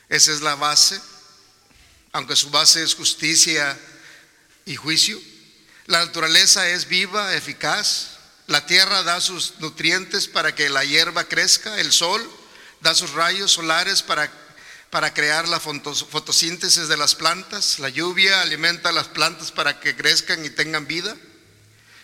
Esa 0.10 0.32
es 0.32 0.42
la 0.42 0.56
base, 0.56 1.00
aunque 2.12 2.36
su 2.36 2.50
base 2.50 2.84
es 2.84 2.96
justicia 2.96 3.78
y 4.66 4.76
juicio. 4.76 5.20
La 5.88 6.06
naturaleza 6.06 6.68
es 6.70 6.88
viva, 6.88 7.36
eficaz. 7.36 8.18
La 8.48 8.66
tierra 8.66 9.04
da 9.04 9.22
sus 9.22 9.60
nutrientes 9.60 10.28
para 10.28 10.56
que 10.56 10.70
la 10.70 10.84
hierba 10.84 11.26
crezca. 11.26 11.80
El 11.80 11.92
sol 11.92 12.22
da 12.82 12.96
sus 12.96 13.12
rayos 13.12 13.52
solares 13.52 14.02
para, 14.02 14.32
para 14.94 15.12
crear 15.12 15.48
la 15.48 15.60
fotosíntesis 15.60 16.88
de 16.88 16.98
las 16.98 17.16
plantas. 17.16 17.80
La 17.80 17.90
lluvia 17.90 18.42
alimenta 18.42 18.90
a 18.90 18.92
las 18.92 19.08
plantas 19.08 19.52
para 19.52 19.80
que 19.80 19.96
crezcan 19.96 20.46
y 20.46 20.52
tengan 20.52 20.86
vida. 20.86 21.18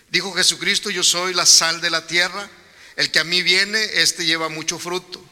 Dijo 0.09 0.33
Jesucristo, 0.33 0.89
yo 0.89 1.03
soy 1.03 1.35
la 1.35 1.45
sal 1.45 1.81
de 1.81 1.91
la 1.91 2.07
tierra, 2.07 2.49
el 2.95 3.11
que 3.11 3.19
a 3.19 3.23
mí 3.23 3.43
viene, 3.43 3.79
este 3.93 4.25
lleva 4.25 4.49
mucho 4.49 4.79
fruto. 4.79 5.23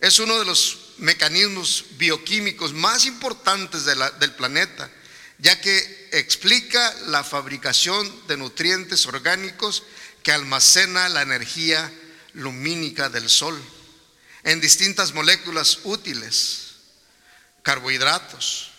Es 0.00 0.18
uno 0.18 0.36
de 0.36 0.44
los 0.44 0.94
mecanismos 0.98 1.84
bioquímicos 1.92 2.72
más 2.72 3.06
importantes 3.06 3.84
del 3.84 4.32
planeta, 4.32 4.90
ya 5.38 5.60
que 5.60 6.08
explica 6.10 6.92
la 7.06 7.22
fabricación 7.22 8.26
de 8.26 8.36
nutrientes 8.36 9.06
orgánicos 9.06 9.84
que 10.24 10.32
almacena 10.32 11.08
la 11.08 11.22
energía 11.22 11.92
lumínica 12.34 13.08
del 13.10 13.30
sol 13.30 13.62
en 14.44 14.60
distintas 14.60 15.12
moléculas 15.12 15.80
útiles, 15.84 16.74
carbohidratos, 17.62 18.72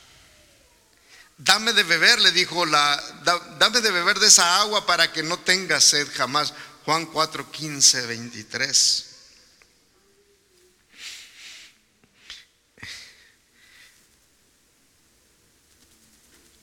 Dame 1.37 1.73
de 1.73 1.83
beber, 1.83 2.21
le 2.21 2.31
dijo 2.31 2.65
la, 2.65 3.01
dame 3.59 3.81
de 3.81 3.91
beber 3.91 4.19
de 4.19 4.27
esa 4.27 4.61
agua 4.61 4.85
para 4.85 5.11
que 5.11 5.23
no 5.23 5.39
tengas 5.39 5.83
sed 5.83 6.07
jamás. 6.13 6.53
Juan 6.85 7.05
4, 7.07 7.51
15, 7.51 8.05
23. 8.05 9.09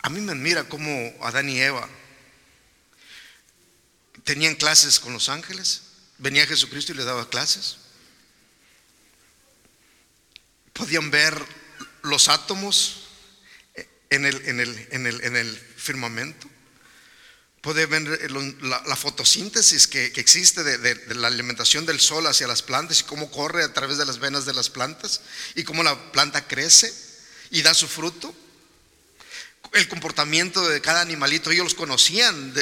A 0.02 0.08
mí 0.08 0.20
me 0.20 0.32
admira 0.32 0.64
cómo 0.64 1.12
Adán 1.22 1.48
y 1.48 1.60
Eva 1.60 1.88
tenían 4.24 4.54
clases 4.54 5.00
con 5.00 5.12
los 5.12 5.28
ángeles. 5.28 5.82
Venía 6.18 6.46
Jesucristo 6.46 6.92
y 6.92 6.96
le 6.96 7.04
daba 7.04 7.28
clases. 7.28 7.79
Podían 10.80 11.10
ver 11.10 11.34
los 12.02 12.28
átomos 12.28 13.08
en 14.08 14.26
el, 14.26 14.36
en 14.46 14.60
el, 14.60 14.88
en 14.90 15.06
el, 15.06 15.24
en 15.24 15.36
el 15.36 15.56
firmamento. 15.76 16.48
Pueden 17.60 17.90
ver 17.90 18.30
la, 18.62 18.96
fotosíntesis 18.96 19.86
que, 19.86 20.06
existe 20.16 20.64
de, 20.64 21.14
la 21.14 21.28
alimentación 21.28 21.84
del 21.84 22.00
sol 22.00 22.26
hacia 22.26 22.46
las 22.46 22.62
plantas 22.62 23.00
y 23.00 23.04
cómo 23.04 23.30
corre 23.30 23.62
a 23.62 23.72
través 23.72 23.98
de 23.98 24.06
las 24.06 24.18
venas 24.18 24.46
de 24.46 24.54
las 24.54 24.70
plantas 24.70 25.20
y 25.54 25.64
cómo 25.64 25.82
la 25.82 26.12
planta 26.12 26.46
crece 26.46 26.92
y 27.50 27.62
da 27.62 27.74
su 27.74 27.86
fruto 27.86 28.34
el 29.72 29.88
comportamiento 29.88 30.68
de 30.68 30.80
cada 30.80 31.00
animalito, 31.00 31.50
ellos 31.50 31.64
los 31.64 31.74
conocían 31.74 32.52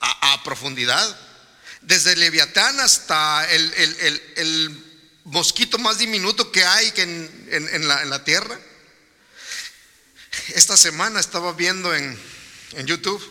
a, 0.00 0.42
profundidad. 0.44 1.18
Desde 1.82 2.12
el 2.12 2.20
leviatán 2.20 2.80
hasta 2.80 3.48
el, 3.50 4.91
mosquito 5.24 5.78
más 5.78 5.98
diminuto 5.98 6.50
que 6.50 6.64
hay 6.64 6.90
que 6.92 7.02
en, 7.02 7.88
la, 7.88 8.24
tierra. 8.24 8.58
Esta 10.54 10.76
semana 10.76 11.20
estaba 11.20 11.52
viendo 11.52 11.94
en, 11.94 12.18
YouTube 12.86 13.22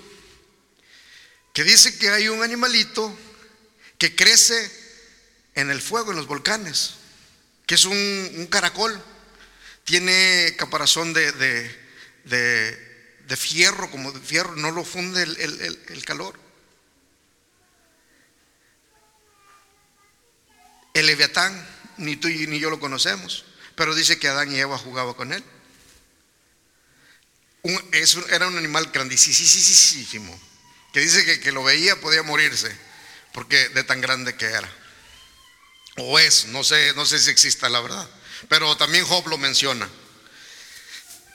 que 1.53 1.63
dice 1.63 1.97
que 1.97 2.09
hay 2.09 2.27
un 2.27 2.43
animalito 2.43 3.17
que 3.97 4.15
crece 4.15 4.71
en 5.55 5.71
el 5.71 5.81
fuego, 5.81 6.11
en 6.11 6.17
los 6.17 6.27
volcanes, 6.27 6.93
que 7.65 7.75
es 7.75 7.85
un, 7.85 8.47
caracol, 8.49 9.01
tiene 9.83 10.55
caparazón 10.57 11.13
de, 11.13 11.31
de, 12.23 13.37
fierro, 13.37 13.89
como 13.89 14.11
de 14.11 14.19
fierro, 14.19 14.55
no 14.55 14.71
lo 14.71 14.83
funde 14.83 15.23
el, 15.23 16.05
calor. 16.05 16.39
El 20.93 21.05
leviatán, 21.05 21.80
ni 22.01 22.15
tú 22.15 22.27
ni 22.27 22.59
yo 22.59 22.69
lo 22.69 22.79
conocemos, 22.79 23.45
pero 23.75 23.95
dice 23.95 24.19
que 24.19 24.27
Adán 24.27 24.51
y 24.51 24.59
Eva 24.59 24.77
jugaban 24.77 25.13
con 25.13 25.33
él. 25.33 25.43
era 28.29 28.47
un 28.47 28.57
animal 28.57 28.91
grandísimo, 28.91 30.39
que 30.93 30.99
dice 30.99 31.23
que, 31.25 31.39
que 31.39 31.51
lo 31.51 31.63
veía 31.63 31.99
podía 32.01 32.23
morirse, 32.23 32.75
porque 33.33 33.69
de 33.69 33.83
tan 33.83 34.01
grande 34.01 34.35
que 34.35 34.45
era. 34.45 34.69
O 35.97 36.19
es, 36.19 36.45
no 36.45 36.63
sé, 36.63 36.93
no 36.95 37.05
sé 37.05 37.19
si 37.19 37.29
exista 37.29 37.69
la 37.69 37.81
verdad. 37.81 38.09
Pero 38.49 38.75
también 38.77 39.05
Job 39.05 39.27
lo 39.27 39.37
menciona. 39.37 39.87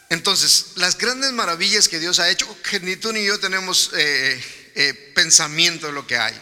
Entonces, 0.09 0.73
las 0.77 0.97
grandes 0.99 1.33
maravillas 1.33 1.89
que 1.89 1.99
Dios 1.99 2.19
ha 2.21 2.31
hecho, 2.31 2.47
que 2.62 2.81
ni 2.81 2.97
tú 2.97 3.12
ni 3.12 3.25
yo 3.25 3.39
tenemos 3.41 3.91
eh, 3.95 4.73
eh, 4.75 5.12
pensamiento 5.14 5.89
de 5.89 5.93
lo 5.93 6.07
que 6.07 6.17
hay. 6.17 6.41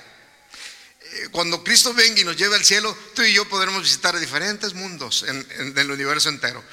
Eh, 1.14 1.28
cuando 1.30 1.62
Cristo 1.62 1.94
venga 1.94 2.20
y 2.20 2.24
nos 2.24 2.36
lleve 2.36 2.56
al 2.56 2.64
cielo, 2.64 2.96
tú 3.14 3.22
y 3.22 3.32
yo 3.32 3.48
podremos 3.48 3.82
visitar 3.82 4.18
diferentes 4.18 4.74
mundos 4.74 5.24
en, 5.28 5.78
el 5.78 5.90
universo 5.90 6.28
entero. 6.28 6.64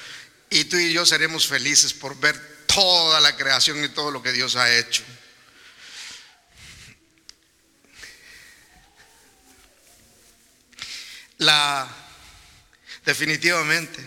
Y 0.50 0.64
tú 0.64 0.76
y 0.76 0.92
yo 0.92 1.06
seremos 1.06 1.46
felices 1.46 1.92
por 1.92 2.18
ver 2.18 2.66
toda 2.66 3.20
la 3.20 3.36
creación 3.36 3.84
y 3.84 3.88
todo 3.90 4.10
lo 4.10 4.20
que 4.20 4.32
Dios 4.32 4.56
ha 4.56 4.76
hecho. 4.76 5.04
La 11.38 11.88
definitivamente 13.04 14.00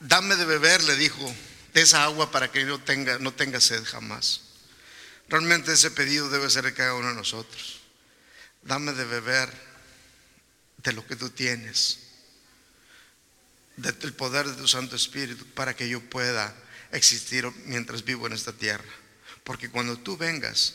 Dame 0.00 0.34
de 0.34 0.46
beber, 0.46 0.82
le 0.84 0.96
dijo, 0.96 1.34
de 1.74 1.82
esa 1.82 2.04
agua 2.04 2.30
para 2.30 2.50
que 2.50 2.64
yo 2.64 2.78
tenga, 2.78 3.18
no 3.18 3.34
tenga 3.34 3.60
sed 3.60 3.84
jamás. 3.84 4.49
Realmente 5.30 5.72
ese 5.72 5.92
pedido 5.92 6.28
debe 6.28 6.50
ser 6.50 6.64
de 6.64 6.74
cada 6.74 6.94
uno 6.94 7.08
de 7.08 7.14
nosotros. 7.14 7.80
Dame 8.62 8.92
de 8.92 9.04
beber 9.04 9.48
de 10.78 10.92
lo 10.92 11.06
que 11.06 11.14
tú 11.14 11.30
tienes, 11.30 12.00
del 13.76 14.12
poder 14.12 14.48
de 14.48 14.56
tu 14.56 14.66
Santo 14.66 14.96
Espíritu, 14.96 15.46
para 15.54 15.76
que 15.76 15.88
yo 15.88 16.00
pueda 16.00 16.52
existir 16.90 17.46
mientras 17.66 18.04
vivo 18.04 18.26
en 18.26 18.32
esta 18.32 18.52
tierra. 18.52 18.90
Porque 19.44 19.70
cuando 19.70 19.96
tú 19.98 20.16
vengas, 20.16 20.74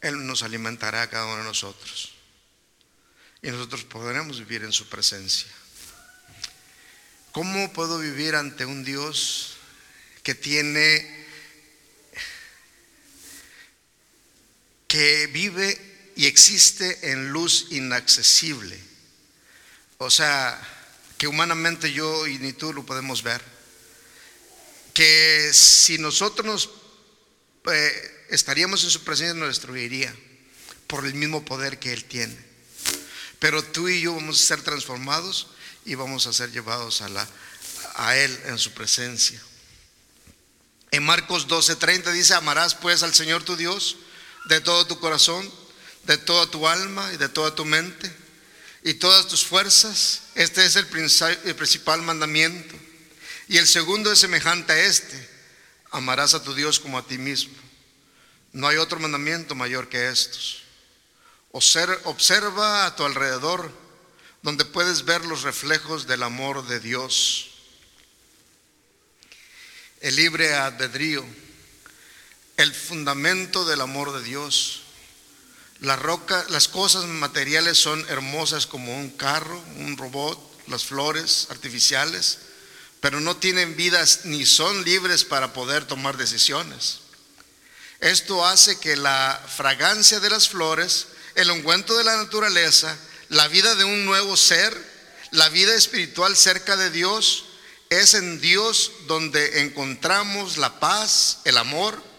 Él 0.00 0.24
nos 0.24 0.44
alimentará 0.44 1.02
a 1.02 1.10
cada 1.10 1.26
uno 1.26 1.38
de 1.38 1.44
nosotros. 1.44 2.14
Y 3.42 3.50
nosotros 3.50 3.82
podremos 3.82 4.38
vivir 4.38 4.62
en 4.62 4.72
su 4.72 4.88
presencia. 4.88 5.50
¿Cómo 7.32 7.72
puedo 7.72 7.98
vivir 7.98 8.36
ante 8.36 8.64
un 8.64 8.84
Dios 8.84 9.56
que 10.22 10.36
tiene, 10.36 11.19
que 14.90 15.28
vive 15.28 16.12
y 16.16 16.26
existe 16.26 17.12
en 17.12 17.30
luz 17.30 17.68
inaccesible? 17.70 18.76
O 19.98 20.10
sea, 20.10 20.60
que 21.16 21.28
humanamente 21.28 21.92
yo 21.92 22.26
y 22.26 22.38
ni 22.38 22.52
tú 22.52 22.72
lo 22.72 22.84
podemos 22.84 23.22
ver. 23.22 23.40
Que 24.92 25.52
si 25.52 25.96
nosotros 25.98 26.44
nos, 26.44 26.70
eh, 27.72 28.26
estaríamos 28.30 28.82
en 28.82 28.90
su 28.90 29.04
presencia 29.04 29.32
nos 29.34 29.48
destruiría 29.48 30.12
por 30.88 31.06
el 31.06 31.14
mismo 31.14 31.44
poder 31.44 31.78
que 31.78 31.92
Él 31.92 32.04
tiene. 32.06 32.36
Pero 33.38 33.62
tú 33.62 33.88
y 33.88 34.00
yo 34.00 34.16
vamos 34.16 34.42
a 34.42 34.46
ser 34.46 34.62
transformados 34.62 35.46
y 35.84 35.94
vamos 35.94 36.26
a 36.26 36.32
ser 36.32 36.50
llevados 36.50 37.00
a, 37.00 37.08
la, 37.08 37.28
a 37.94 38.16
Él 38.16 38.36
en 38.46 38.58
su 38.58 38.72
presencia. 38.72 39.40
En 40.90 41.04
Marcos 41.04 41.46
12:30 41.46 42.10
dice, 42.10 42.34
amarás 42.34 42.74
pues 42.74 43.04
al 43.04 43.14
Señor 43.14 43.44
tu 43.44 43.54
Dios 43.54 43.96
de 44.46 44.60
todo 44.60 44.86
tu 44.86 44.98
corazón, 44.98 45.50
de 46.04 46.18
toda 46.18 46.46
tu 46.46 46.66
alma 46.66 47.12
y 47.12 47.16
de 47.16 47.28
toda 47.28 47.54
tu 47.54 47.64
mente 47.64 48.10
y 48.82 48.94
todas 48.94 49.28
tus 49.28 49.44
fuerzas. 49.44 50.22
Este 50.34 50.64
es 50.64 50.76
el 50.76 50.86
principal 50.86 52.02
mandamiento. 52.02 52.74
Y 53.48 53.58
el 53.58 53.66
segundo 53.66 54.12
es 54.12 54.20
semejante 54.20 54.72
a 54.72 54.78
este, 54.78 55.28
amarás 55.90 56.34
a 56.34 56.42
tu 56.42 56.54
Dios 56.54 56.78
como 56.78 56.98
a 56.98 57.06
ti 57.06 57.18
mismo. 57.18 57.54
No 58.52 58.68
hay 58.68 58.76
otro 58.76 58.98
mandamiento 58.98 59.54
mayor 59.54 59.88
que 59.88 60.08
estos. 60.08 60.62
Observa 61.52 62.86
a 62.86 62.96
tu 62.96 63.04
alrededor 63.04 63.72
donde 64.42 64.64
puedes 64.64 65.04
ver 65.04 65.24
los 65.24 65.42
reflejos 65.42 66.06
del 66.06 66.22
amor 66.22 66.66
de 66.66 66.80
Dios. 66.80 67.50
El 70.00 70.16
libre 70.16 70.54
albedrío, 70.54 71.24
el 72.60 72.74
fundamento 72.74 73.64
del 73.64 73.80
amor 73.80 74.12
de 74.12 74.22
Dios. 74.22 74.82
Las 75.80 76.68
cosas 76.68 77.06
materiales 77.06 77.78
son 77.78 78.04
hermosas 78.10 78.66
como 78.66 78.94
un 78.98 79.08
carro, 79.10 79.58
un 79.78 79.96
robot, 79.96 80.38
las 80.66 80.84
flores 80.84 81.46
artificiales, 81.48 82.38
pero 83.00 83.18
no 83.18 83.38
tienen 83.38 83.76
vidas 83.76 84.20
ni 84.24 84.44
son 84.44 84.84
libres 84.84 85.24
para 85.24 85.54
poder 85.54 85.86
tomar 85.86 86.18
decisiones. 86.18 86.98
Esto 88.00 88.44
hace 88.44 88.78
que 88.78 88.94
la 88.94 89.42
fragancia 89.56 90.20
de 90.20 90.28
las 90.28 90.50
flores, 90.50 91.06
el 91.36 91.50
ungüento 91.50 91.96
de 91.96 92.04
la 92.04 92.18
naturaleza, 92.18 92.94
la 93.30 93.48
vida 93.48 93.74
de 93.74 93.84
un 93.84 94.04
nuevo 94.04 94.36
ser, 94.36 94.76
la 95.30 95.48
vida 95.48 95.74
espiritual 95.74 96.36
cerca 96.36 96.76
de 96.76 96.90
Dios, 96.90 97.46
es 97.88 98.12
en 98.12 98.38
Dios 98.38 98.92
donde 99.06 99.62
encontramos 99.62 100.58
la 100.58 100.78
paz, 100.78 101.38
el 101.44 101.56
amor, 101.56 102.09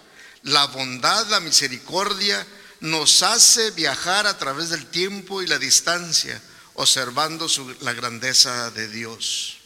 la 0.44 0.66
bondad, 0.68 1.28
la 1.28 1.39
misericordia, 1.39 2.46
nos 2.80 3.22
hace 3.22 3.72
viajar 3.72 4.26
a 4.28 4.38
través 4.38 4.70
del 4.70 4.86
tiempo 4.88 5.42
y 5.42 5.48
la 5.48 5.60
distancia, 5.60 6.42
observando 6.74 7.48
la 7.82 7.94
grandeza 7.94 8.72
de 8.72 8.88
Dios. 8.88 9.58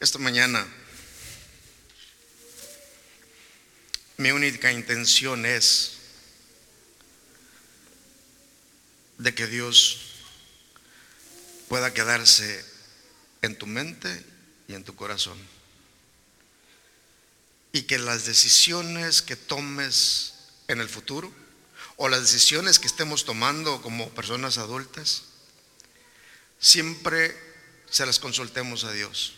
Esta 0.00 0.18
mañana 0.18 0.66
mi 4.22 4.30
única 4.30 4.70
intención 4.70 5.46
es 5.46 5.94
de 9.18 9.34
que 9.34 9.46
Dios 9.46 9.98
pueda 11.68 11.92
quedarse 11.92 12.64
en 13.42 13.56
tu 13.56 13.66
mente 13.66 14.24
y 14.68 14.74
en 14.74 14.84
tu 14.84 14.94
corazón. 14.94 15.38
Y 17.72 17.82
que 17.82 17.98
las 17.98 18.26
decisiones 18.26 19.22
que 19.22 19.36
tomes 19.36 20.34
en 20.68 20.80
el 20.80 20.88
futuro 20.88 21.32
o 21.96 22.08
las 22.08 22.20
decisiones 22.20 22.78
que 22.78 22.86
estemos 22.86 23.24
tomando 23.24 23.80
como 23.82 24.10
personas 24.10 24.58
adultas 24.58 25.24
siempre 26.58 27.36
se 27.90 28.06
las 28.06 28.18
consultemos 28.18 28.84
a 28.84 28.92
Dios. 28.92 29.34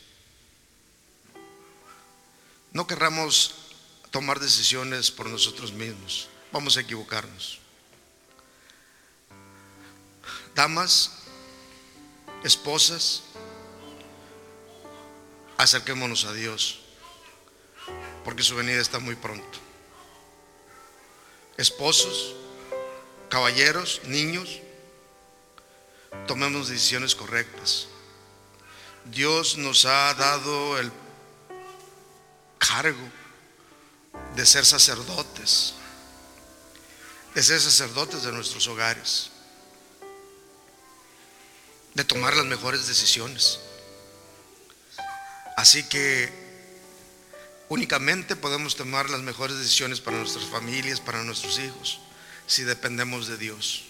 No 2.72 2.87
querramos 2.87 3.55
tomar 4.11 4.41
decisiones 4.41 5.11
por 5.11 5.28
nosotros 5.28 5.72
mismos. 5.72 6.28
Vamos 6.53 6.76
a 6.76 6.80
equivocarnos. 6.80 7.59
Damas, 10.55 11.11
esposas, 12.45 13.22
acerquémonos 15.57 16.24
a 16.26 16.32
Dios, 16.32 16.80
porque 18.25 18.43
su 18.43 18.57
venida 18.57 18.81
está 18.81 18.99
muy 18.99 19.14
pronto. 19.14 19.59
Esposos, 21.57 22.35
caballeros, 23.29 24.01
niños, 24.07 24.61
tomemos 26.27 26.68
decisiones 26.68 27.14
correctas. 27.14 27.87
Dios 29.05 29.59
nos 29.59 29.85
ha 29.85 30.14
dado 30.14 30.79
el 30.79 30.91
cargo 32.59 33.07
de 34.35 34.47
ser 34.47 34.64
sacerdotes, 34.64 35.75
de 37.35 37.43
ser 37.43 37.61
sacerdotes 37.61 38.22
de 38.22 38.33
nuestros 38.33 38.66
hogares, 38.66 39.31
de 41.93 42.05
tomar 42.05 42.35
las 42.35 42.47
mejores 42.47 42.87
decisiones. 42.87 43.61
Así 45.57 45.85
que 45.89 46.43
únicamente 47.69 48.37
podemos 48.37 48.77
tomar 48.77 49.11
las 49.11 49.23
mejores 49.23 49.59
decisiones 49.59 50.01
para 50.01 50.19
nuestras 50.19 50.45
familias, 50.45 51.01
para 51.01 51.23
nuestros 51.23 51.59
hijos, 51.59 52.01
si 52.47 52.62
dependemos 52.65 53.27
de 53.27 53.37
Dios. 53.37 53.85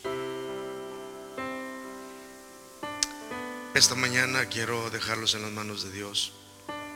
Esta 3.75 3.95
mañana 3.97 4.47
quiero 4.47 4.89
dejarlos 4.91 5.35
en 5.35 5.43
las 5.43 5.51
manos 5.51 5.83
de 5.83 5.91
Dios 5.91 6.33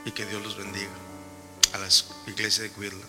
y 0.04 0.12
que 0.12 0.24
Dios 0.26 0.42
los 0.42 0.56
bendiga 0.56 0.92
a 1.72 1.78
la 1.78 1.88
iglesia 2.26 2.62
de 2.62 2.70
Cuidla. 2.70 3.04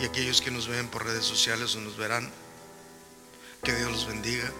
Y 0.00 0.04
aquellos 0.04 0.40
que 0.40 0.50
nos 0.50 0.68
ven 0.68 0.88
por 0.88 1.04
redes 1.04 1.24
sociales 1.24 1.74
o 1.76 1.80
nos 1.80 1.96
verán, 1.96 2.30
que 3.62 3.74
Dios 3.74 3.92
los 3.92 4.06
bendiga, 4.06 4.50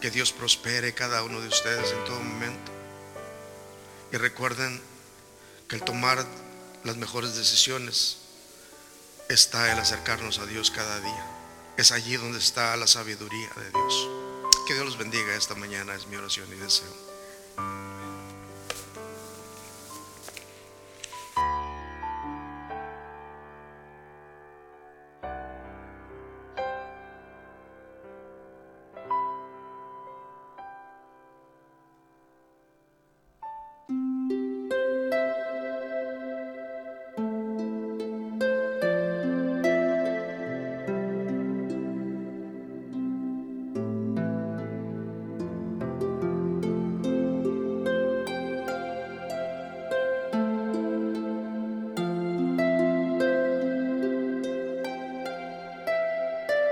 que 0.00 0.10
Dios 0.10 0.32
prospere 0.32 0.94
cada 0.94 1.22
uno 1.22 1.40
de 1.40 1.48
ustedes 1.48 1.90
en 1.92 2.04
todo 2.04 2.20
momento. 2.20 2.72
Y 4.12 4.16
recuerden 4.16 4.80
que 5.68 5.76
el 5.76 5.82
tomar 5.82 6.24
las 6.82 6.96
mejores 6.96 7.36
decisiones 7.36 8.16
está 9.28 9.70
el 9.70 9.78
acercarnos 9.78 10.38
a 10.38 10.46
Dios 10.46 10.70
cada 10.70 10.98
día. 11.00 11.26
Es 11.76 11.92
allí 11.92 12.16
donde 12.16 12.38
está 12.38 12.74
la 12.76 12.86
sabiduría 12.86 13.50
de 13.54 13.70
Dios. 13.70 14.08
Que 14.66 14.74
Dios 14.74 14.86
los 14.86 14.98
bendiga 14.98 15.34
esta 15.34 15.54
mañana, 15.54 15.94
es 15.94 16.06
mi 16.06 16.16
oración 16.16 16.48
y 16.52 16.56
deseo. 16.56 16.92